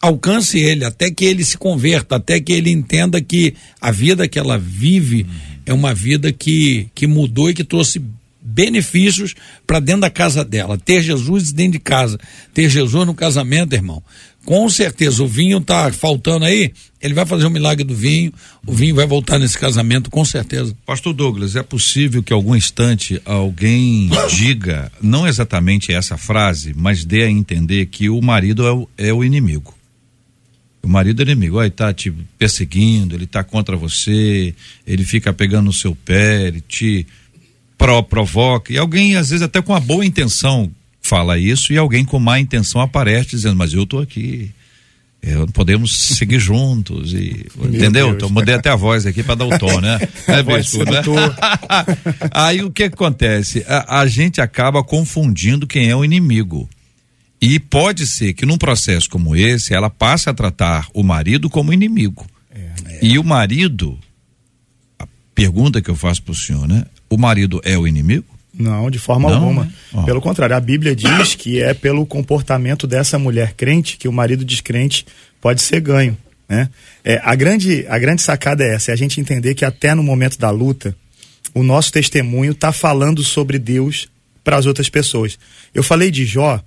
[0.00, 4.38] alcance ele, até que ele se converta, até que ele entenda que a vida que
[4.38, 5.26] ela vive
[5.70, 8.02] é uma vida que, que mudou e que trouxe
[8.42, 10.76] benefícios para dentro da casa dela.
[10.76, 12.18] Ter Jesus dentro de casa,
[12.52, 14.02] ter Jesus no casamento, irmão,
[14.44, 18.32] com certeza, o vinho tá faltando aí, ele vai fazer o milagre do vinho,
[18.66, 20.74] o vinho vai voltar nesse casamento, com certeza.
[20.84, 27.22] Pastor Douglas, é possível que algum instante alguém diga, não exatamente essa frase, mas dê
[27.22, 29.72] a entender que o marido é o, é o inimigo.
[30.82, 34.54] O marido é inimigo, ó, ele tá te perseguindo, ele tá contra você,
[34.86, 37.06] ele fica pegando no seu pé, ele te
[37.76, 40.70] pro, provoca, e alguém às vezes até com uma boa intenção
[41.02, 44.50] fala isso e alguém com má intenção aparece dizendo, mas eu tô aqui.
[45.22, 48.10] É, podemos seguir juntos e entendeu?
[48.12, 49.98] Então mudei até a voz aqui para dar o tom, né?
[50.26, 51.02] é, bispo, né?
[52.32, 53.62] Aí o que acontece?
[53.68, 56.68] A, a, gente acaba confundindo quem é o inimigo.
[57.40, 61.72] E pode ser que num processo como esse ela passe a tratar o marido como
[61.72, 62.26] inimigo.
[62.54, 62.98] É.
[63.00, 63.98] E o marido,
[64.98, 66.84] a pergunta que eu faço para o senhor, né?
[67.08, 68.26] O marido é o inimigo?
[68.52, 69.64] Não, de forma Não, alguma.
[69.64, 70.02] Né?
[70.04, 74.44] Pelo contrário, a Bíblia diz que é pelo comportamento dessa mulher crente que o marido
[74.44, 75.06] descrente
[75.40, 76.16] pode ser ganho.
[76.48, 76.68] Né?
[77.02, 80.02] É, a, grande, a grande sacada é essa, é a gente entender que até no
[80.02, 80.94] momento da luta,
[81.54, 84.08] o nosso testemunho está falando sobre Deus
[84.44, 85.38] para as outras pessoas.
[85.72, 86.62] Eu falei de Jó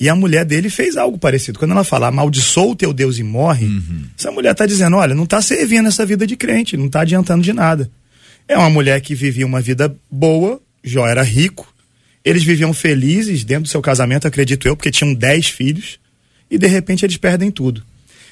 [0.00, 1.58] e a mulher dele fez algo parecido.
[1.58, 4.04] Quando ela fala, amaldiçoa o teu Deus e morre, uhum.
[4.16, 7.42] essa mulher está dizendo, olha, não está servindo essa vida de crente, não está adiantando
[7.42, 7.90] de nada.
[8.46, 11.72] É uma mulher que vivia uma vida boa, Jó era rico,
[12.24, 15.98] eles viviam felizes dentro do seu casamento, acredito eu, porque tinham dez filhos,
[16.50, 17.82] e de repente eles perdem tudo.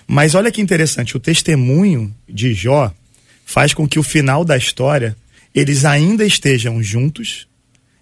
[0.06, 2.92] Mas olha que interessante, o testemunho de Jó
[3.44, 5.16] faz com que o final da história
[5.54, 7.48] eles ainda estejam juntos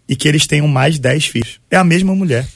[0.08, 1.60] e que eles tenham mais dez filhos.
[1.70, 2.46] É a mesma mulher.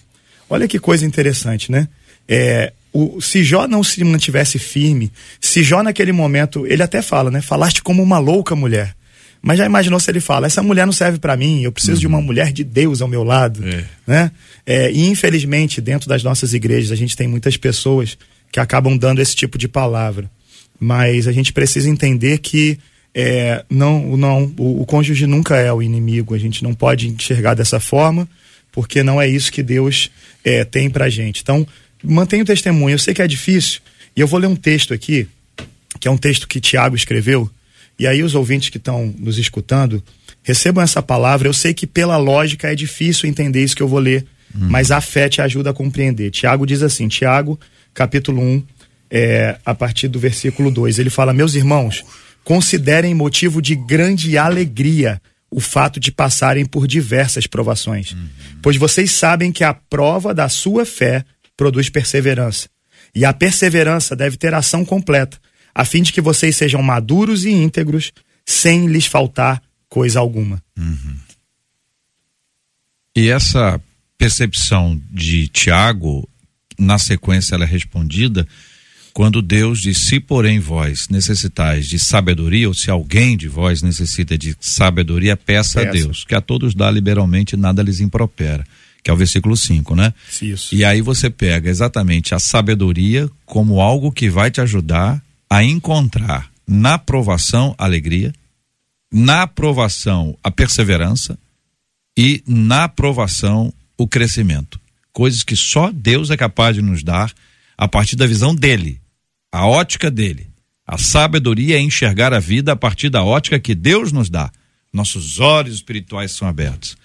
[0.49, 1.89] Olha que coisa interessante, né?
[2.29, 7.31] É, o, se Jó não se mantivesse firme, se Jó naquele momento, ele até fala,
[7.31, 7.41] né?
[7.41, 8.95] Falaste como uma louca mulher.
[9.41, 12.01] Mas já imaginou se ele fala: essa mulher não serve para mim, eu preciso uhum.
[12.01, 13.85] de uma mulher de Deus ao meu lado, é.
[14.07, 14.31] né?
[14.67, 18.19] É, e infelizmente dentro das nossas igrejas a gente tem muitas pessoas
[18.51, 20.31] que acabam dando esse tipo de palavra,
[20.79, 22.79] mas a gente precisa entender que
[23.15, 26.35] é, não, não, o, o cônjuge nunca é o inimigo.
[26.35, 28.29] A gente não pode enxergar dessa forma,
[28.73, 30.11] porque não é isso que Deus
[30.49, 31.43] é, tem pra gente.
[31.43, 31.67] Então,
[32.03, 32.95] mantenha o testemunho.
[32.95, 33.81] Eu sei que é difícil,
[34.17, 35.29] e eu vou ler um texto aqui,
[36.01, 37.51] que é um texto que Tiago escreveu,
[37.99, 40.03] e aí os ouvintes que estão nos escutando,
[40.43, 41.49] recebam essa palavra.
[41.49, 44.25] Eu sei que pela lógica é difícil entender isso que eu vou ler,
[44.55, 44.69] uhum.
[44.69, 46.31] mas a fé te ajuda a compreender.
[46.31, 47.59] Tiago diz assim, Tiago,
[47.93, 48.63] capítulo 1,
[49.11, 52.05] é, a partir do versículo 2, ele fala: Meus irmãos,
[52.45, 55.21] considerem motivo de grande alegria
[55.51, 58.29] o fato de passarem por diversas provações, uhum.
[58.61, 61.25] pois vocês sabem que a prova da sua fé
[61.57, 62.69] produz perseverança.
[63.15, 65.39] E a perseverança deve ter ação completa,
[65.75, 68.13] a fim de que vocês sejam maduros e íntegros,
[68.45, 70.63] sem lhes faltar coisa alguma.
[70.77, 71.17] Uhum.
[73.17, 73.81] E essa
[74.17, 76.29] percepção de Tiago,
[76.79, 78.47] na sequência ela é respondida
[79.19, 84.39] quando Deus diz: Se porém vós necessitais de sabedoria, ou se alguém de vós necessita
[84.39, 85.89] de sabedoria, peça, peça.
[85.89, 88.65] a Deus, que a todos dá liberalmente nada lhes impropera.
[89.03, 90.15] Que é o versículo 5, né?
[90.41, 90.73] Isso.
[90.73, 96.49] E aí você pega exatamente a sabedoria como algo que vai te ajudar a encontrar
[96.65, 98.33] na provação a alegria,
[99.13, 101.37] na provação a perseverança
[102.17, 104.81] e na provação o crescimento.
[105.13, 107.35] Coisas que só Deus é capaz de nos dar
[107.77, 109.01] a partir da visão dele,
[109.53, 110.49] a ótica dele.
[110.87, 114.51] A sabedoria é enxergar a vida a partir da ótica que Deus nos dá.
[114.93, 116.97] Nossos olhos espirituais são abertos.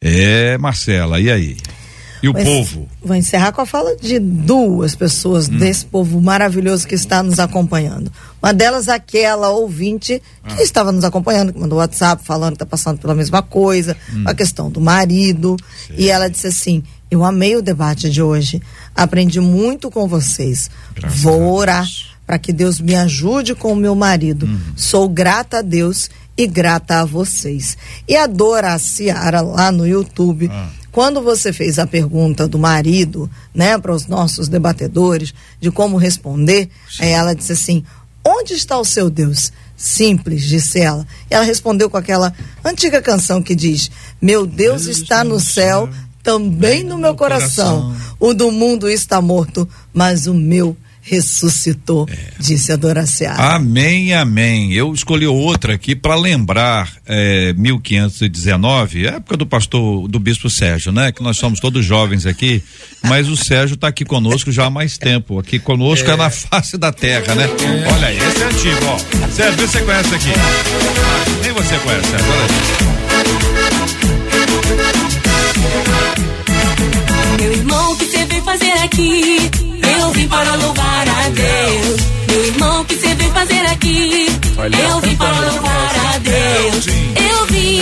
[0.00, 1.56] É, Marcela, e aí?
[2.22, 2.88] E o povo?
[3.02, 5.56] Vou encerrar com a fala de duas pessoas hum.
[5.56, 8.12] desse povo maravilhoso que está nos acompanhando.
[8.42, 10.62] Uma delas, aquela ouvinte que ah.
[10.62, 14.24] estava nos acompanhando, que mandou WhatsApp falando que está passando pela mesma coisa, hum.
[14.26, 15.56] a questão do marido.
[15.96, 18.60] E ela disse assim: Eu amei o debate de hoje,
[18.94, 20.70] aprendi muito com vocês.
[20.94, 21.88] Graças Vou orar
[22.26, 24.46] para que Deus me ajude com o meu marido.
[24.46, 24.58] Hum.
[24.76, 27.76] Sou grata a Deus e grata a vocês.
[28.06, 30.48] E a Dora Ciara lá no YouTube.
[30.52, 35.96] Ah quando você fez a pergunta do marido, né, para os nossos debatedores, de como
[35.96, 36.68] responder,
[36.98, 37.84] aí ela disse assim:
[38.24, 39.52] Onde está o seu Deus?
[39.76, 41.06] Simples, disse ela.
[41.30, 42.34] E ela respondeu com aquela
[42.64, 47.90] antiga canção que diz: Meu Deus, Deus está no céu, céu também no meu coração.
[47.90, 48.16] coração.
[48.18, 52.16] O do mundo está morto, mas o meu ressuscitou, é.
[52.38, 53.54] disse a Doraciara.
[53.54, 54.72] Amém, amém.
[54.72, 61.10] Eu escolhi outra aqui para lembrar é, 1519, época do pastor, do bispo Sérgio, né?
[61.10, 62.62] Que nós somos todos jovens aqui,
[63.02, 65.38] mas o Sérgio está aqui conosco já há mais tempo.
[65.38, 67.44] Aqui conosco é, é na face da terra, né?
[67.44, 67.92] É.
[67.92, 68.98] Olha aí, esse é antigo, ó.
[69.30, 70.30] Sérgio, você conhece aqui?
[70.36, 73.00] Ah, nem você conhece, Sérgio.
[78.44, 79.50] Fazer aqui?
[80.00, 82.00] Eu vim para louvar a Deus.
[82.26, 84.26] Meu irmão, o que você veio fazer aqui?
[84.58, 86.86] Eu vim para louvar a Deus.
[86.86, 87.78] Eu vim,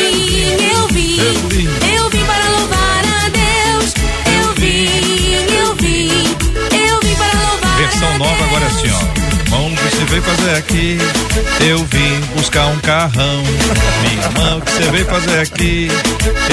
[0.71, 3.95] eu vim, eu vim para louvar a Deus.
[4.43, 7.91] Eu vim, eu vim, eu vim para louvar a Deus.
[7.91, 9.18] Versão nova agora ó
[9.49, 10.99] irmão, o que você veio fazer aqui?
[11.67, 13.43] Eu vim buscar um carrão.
[14.03, 15.89] Minha irmã, o que você veio fazer aqui?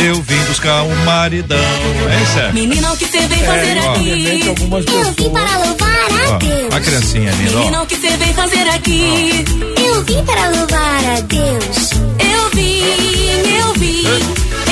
[0.04, 1.58] Eu vim buscar um maridão.
[1.58, 2.52] É isso, é?
[2.54, 4.48] Menino, o que você veio fazer é, aqui?
[4.48, 6.74] Eu vim para louvar a Deus.
[6.74, 7.60] A criancinha, Nino.
[7.60, 9.46] Menino, o que você veio fazer aqui?
[9.86, 11.92] Eu vim para louvar a Deus.
[12.20, 12.80] Eu vim,
[13.58, 14.65] eu vim, eu vim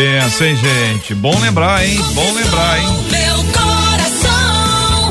[0.00, 1.14] benção, hein, gente?
[1.14, 1.98] Bom lembrar, hein?
[2.14, 2.86] Bom lembrar, hein?
[3.10, 5.08] Meu coração,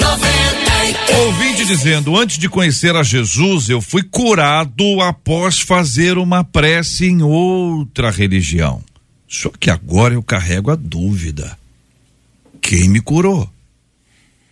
[0.00, 1.20] 93.
[1.26, 7.22] Ouvinte dizendo: Antes de conhecer a Jesus, eu fui curado após fazer uma prece em
[7.22, 8.82] outra religião.
[9.28, 11.58] Só que agora eu carrego a dúvida:
[12.62, 13.50] quem me curou?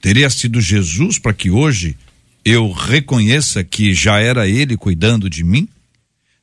[0.02, 1.96] Teria sido Jesus para que hoje
[2.44, 5.66] eu reconheça que já era Ele cuidando de mim?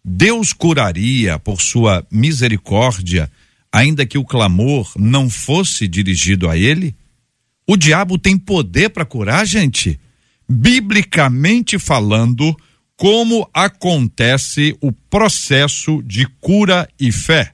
[0.04, 3.32] Deus curaria por sua misericórdia,
[3.72, 6.96] ainda que o clamor não fosse dirigido a ele?
[7.68, 10.00] O diabo tem poder para curar, gente?
[10.48, 12.56] Biblicamente falando,
[12.98, 17.54] como acontece o processo de cura e fé?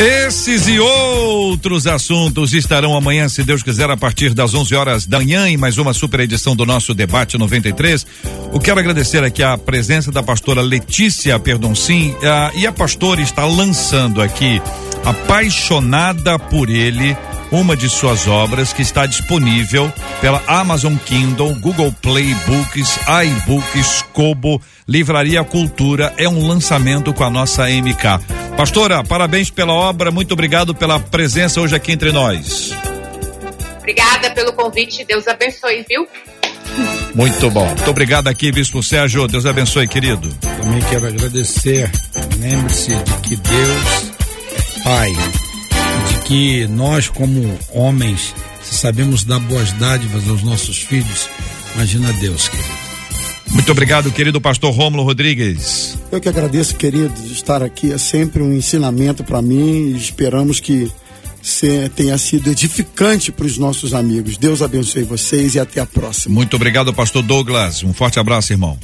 [0.00, 5.18] Esses e outros assuntos estarão amanhã, se Deus quiser, a partir das 11 horas da
[5.18, 8.06] manhã, em mais uma super edição do nosso debate 93.
[8.50, 13.44] Eu quero agradecer aqui a presença da pastora Letícia Perdoncin, uh, e a pastora está
[13.44, 14.62] lançando aqui
[15.04, 17.14] Apaixonada por Ele
[17.50, 24.60] uma de suas obras que está disponível pela Amazon Kindle, Google Play Books, iBooks, Kobo,
[24.86, 26.12] Livraria Cultura.
[26.16, 28.56] É um lançamento com a nossa MK.
[28.56, 32.72] Pastora, parabéns pela obra, muito obrigado pela presença hoje aqui entre nós.
[33.78, 36.06] Obrigada pelo convite, Deus abençoe, viu?
[37.14, 37.66] Muito bom.
[37.66, 39.26] Muito obrigado aqui, Bispo Sérgio.
[39.26, 40.28] Deus abençoe, querido.
[40.40, 41.90] Também quero agradecer.
[42.38, 44.12] Lembre-se de que Deus
[44.76, 45.49] é Pai
[46.30, 51.28] que nós, como homens, se sabemos dar boas dádivas aos nossos filhos,
[51.74, 52.68] imagina Deus, querido.
[53.50, 55.98] Muito obrigado, querido pastor Rômulo Rodrigues.
[56.12, 57.92] Eu que agradeço, querido, de estar aqui.
[57.92, 60.88] É sempre um ensinamento para mim e esperamos que
[61.96, 64.36] tenha sido edificante para os nossos amigos.
[64.36, 66.32] Deus abençoe vocês e até a próxima.
[66.32, 67.82] Muito obrigado, pastor Douglas.
[67.82, 68.78] Um forte abraço, irmão.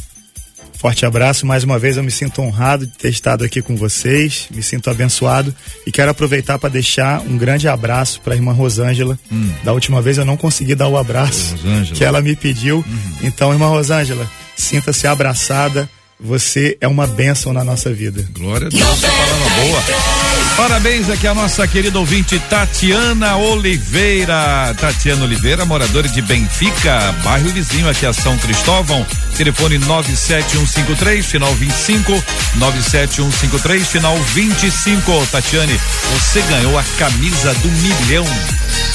[0.78, 4.46] Forte abraço, mais uma vez eu me sinto honrado de ter estado aqui com vocês,
[4.54, 5.54] me sinto abençoado
[5.86, 9.18] e quero aproveitar para deixar um grande abraço para a irmã Rosângela.
[9.32, 9.50] Hum.
[9.64, 11.56] Da última vez eu não consegui dar o abraço
[11.94, 12.78] que ela me pediu.
[12.78, 13.12] Uhum.
[13.22, 15.88] Então, irmã Rosângela, sinta-se abraçada.
[16.18, 18.26] Você é uma bênção na nossa vida.
[18.32, 20.35] Glória a Deus, essa palavra boa.
[20.56, 24.74] Parabéns aqui a nossa querida ouvinte Tatiana Oliveira.
[24.80, 29.06] Tatiana Oliveira, moradora de Benfica, bairro vizinho aqui a São Cristóvão.
[29.36, 32.10] Telefone 97153, final 25.
[32.54, 35.26] 97153, final 25.
[35.30, 35.78] Tatiane,
[36.14, 38.24] você ganhou a camisa do milhão.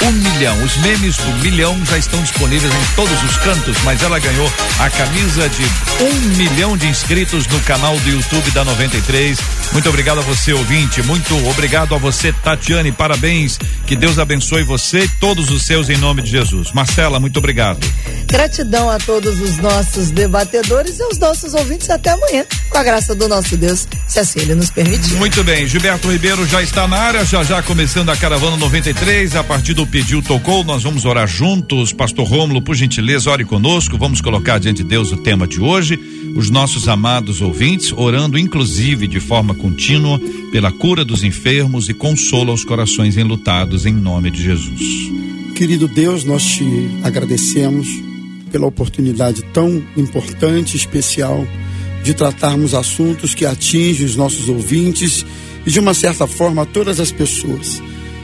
[0.03, 0.63] Um milhão.
[0.63, 4.89] Os memes do milhão já estão disponíveis em todos os cantos, mas ela ganhou a
[4.89, 5.63] camisa de
[6.03, 9.39] um milhão de inscritos no canal do YouTube da 93.
[9.73, 11.01] Muito obrigado a você, ouvinte.
[11.03, 12.91] Muito obrigado a você, Tatiane.
[12.91, 13.57] Parabéns.
[13.85, 16.71] Que Deus abençoe você e todos os seus em nome de Jesus.
[16.71, 17.79] Marcela, muito obrigado.
[18.25, 21.89] Gratidão a todos os nossos debatedores e aos nossos ouvintes.
[21.89, 25.15] Até amanhã, com a graça do nosso Deus, se assim ele nos permitir.
[25.15, 25.67] Muito bem.
[25.67, 29.35] Gilberto Ribeiro já está na área, já já começando a caravana 93.
[29.35, 31.91] A partir do pediu tocou, nós vamos orar juntos.
[31.91, 33.97] Pastor Rômulo, por gentileza, ore conosco.
[33.97, 35.99] Vamos colocar diante de Deus o tema de hoje.
[36.35, 40.19] Os nossos amados ouvintes, orando inclusive de forma contínua
[40.51, 44.81] pela cura dos enfermos e consolo aos corações enlutados em nome de Jesus.
[45.55, 46.63] Querido Deus, nós te
[47.03, 47.87] agradecemos
[48.49, 51.45] pela oportunidade tão importante e especial
[52.03, 55.25] de tratarmos assuntos que atingem os nossos ouvintes
[55.65, 57.81] e, de uma certa forma, todas as pessoas.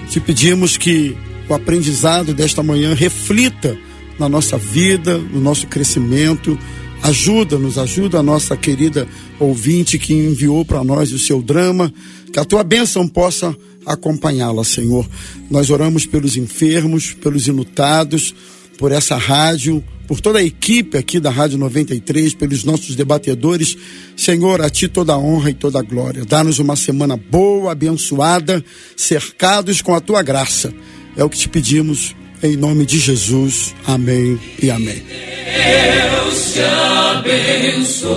[0.09, 1.15] Te pedimos que
[1.49, 3.77] o aprendizado desta manhã reflita
[4.19, 6.57] na nossa vida, no nosso crescimento.
[7.03, 9.07] Ajuda-nos, ajuda a nossa querida
[9.39, 11.93] ouvinte que enviou para nós o seu drama,
[12.33, 13.55] que a tua bênção possa
[13.85, 15.07] acompanhá-la, Senhor.
[15.49, 18.33] Nós oramos pelos enfermos, pelos enlutados,
[18.77, 23.77] por essa rádio, por toda a equipe aqui da Rádio 93, pelos nossos debatedores.
[24.15, 26.23] Senhor, a Ti toda a honra e toda a glória.
[26.25, 28.63] Dá-nos uma semana boa, abençoada,
[28.95, 30.73] cercados com a Tua graça.
[31.15, 33.75] É o que te pedimos em nome de Jesus.
[33.85, 35.03] Amém e amém.
[35.03, 38.07] Deus te abençoe.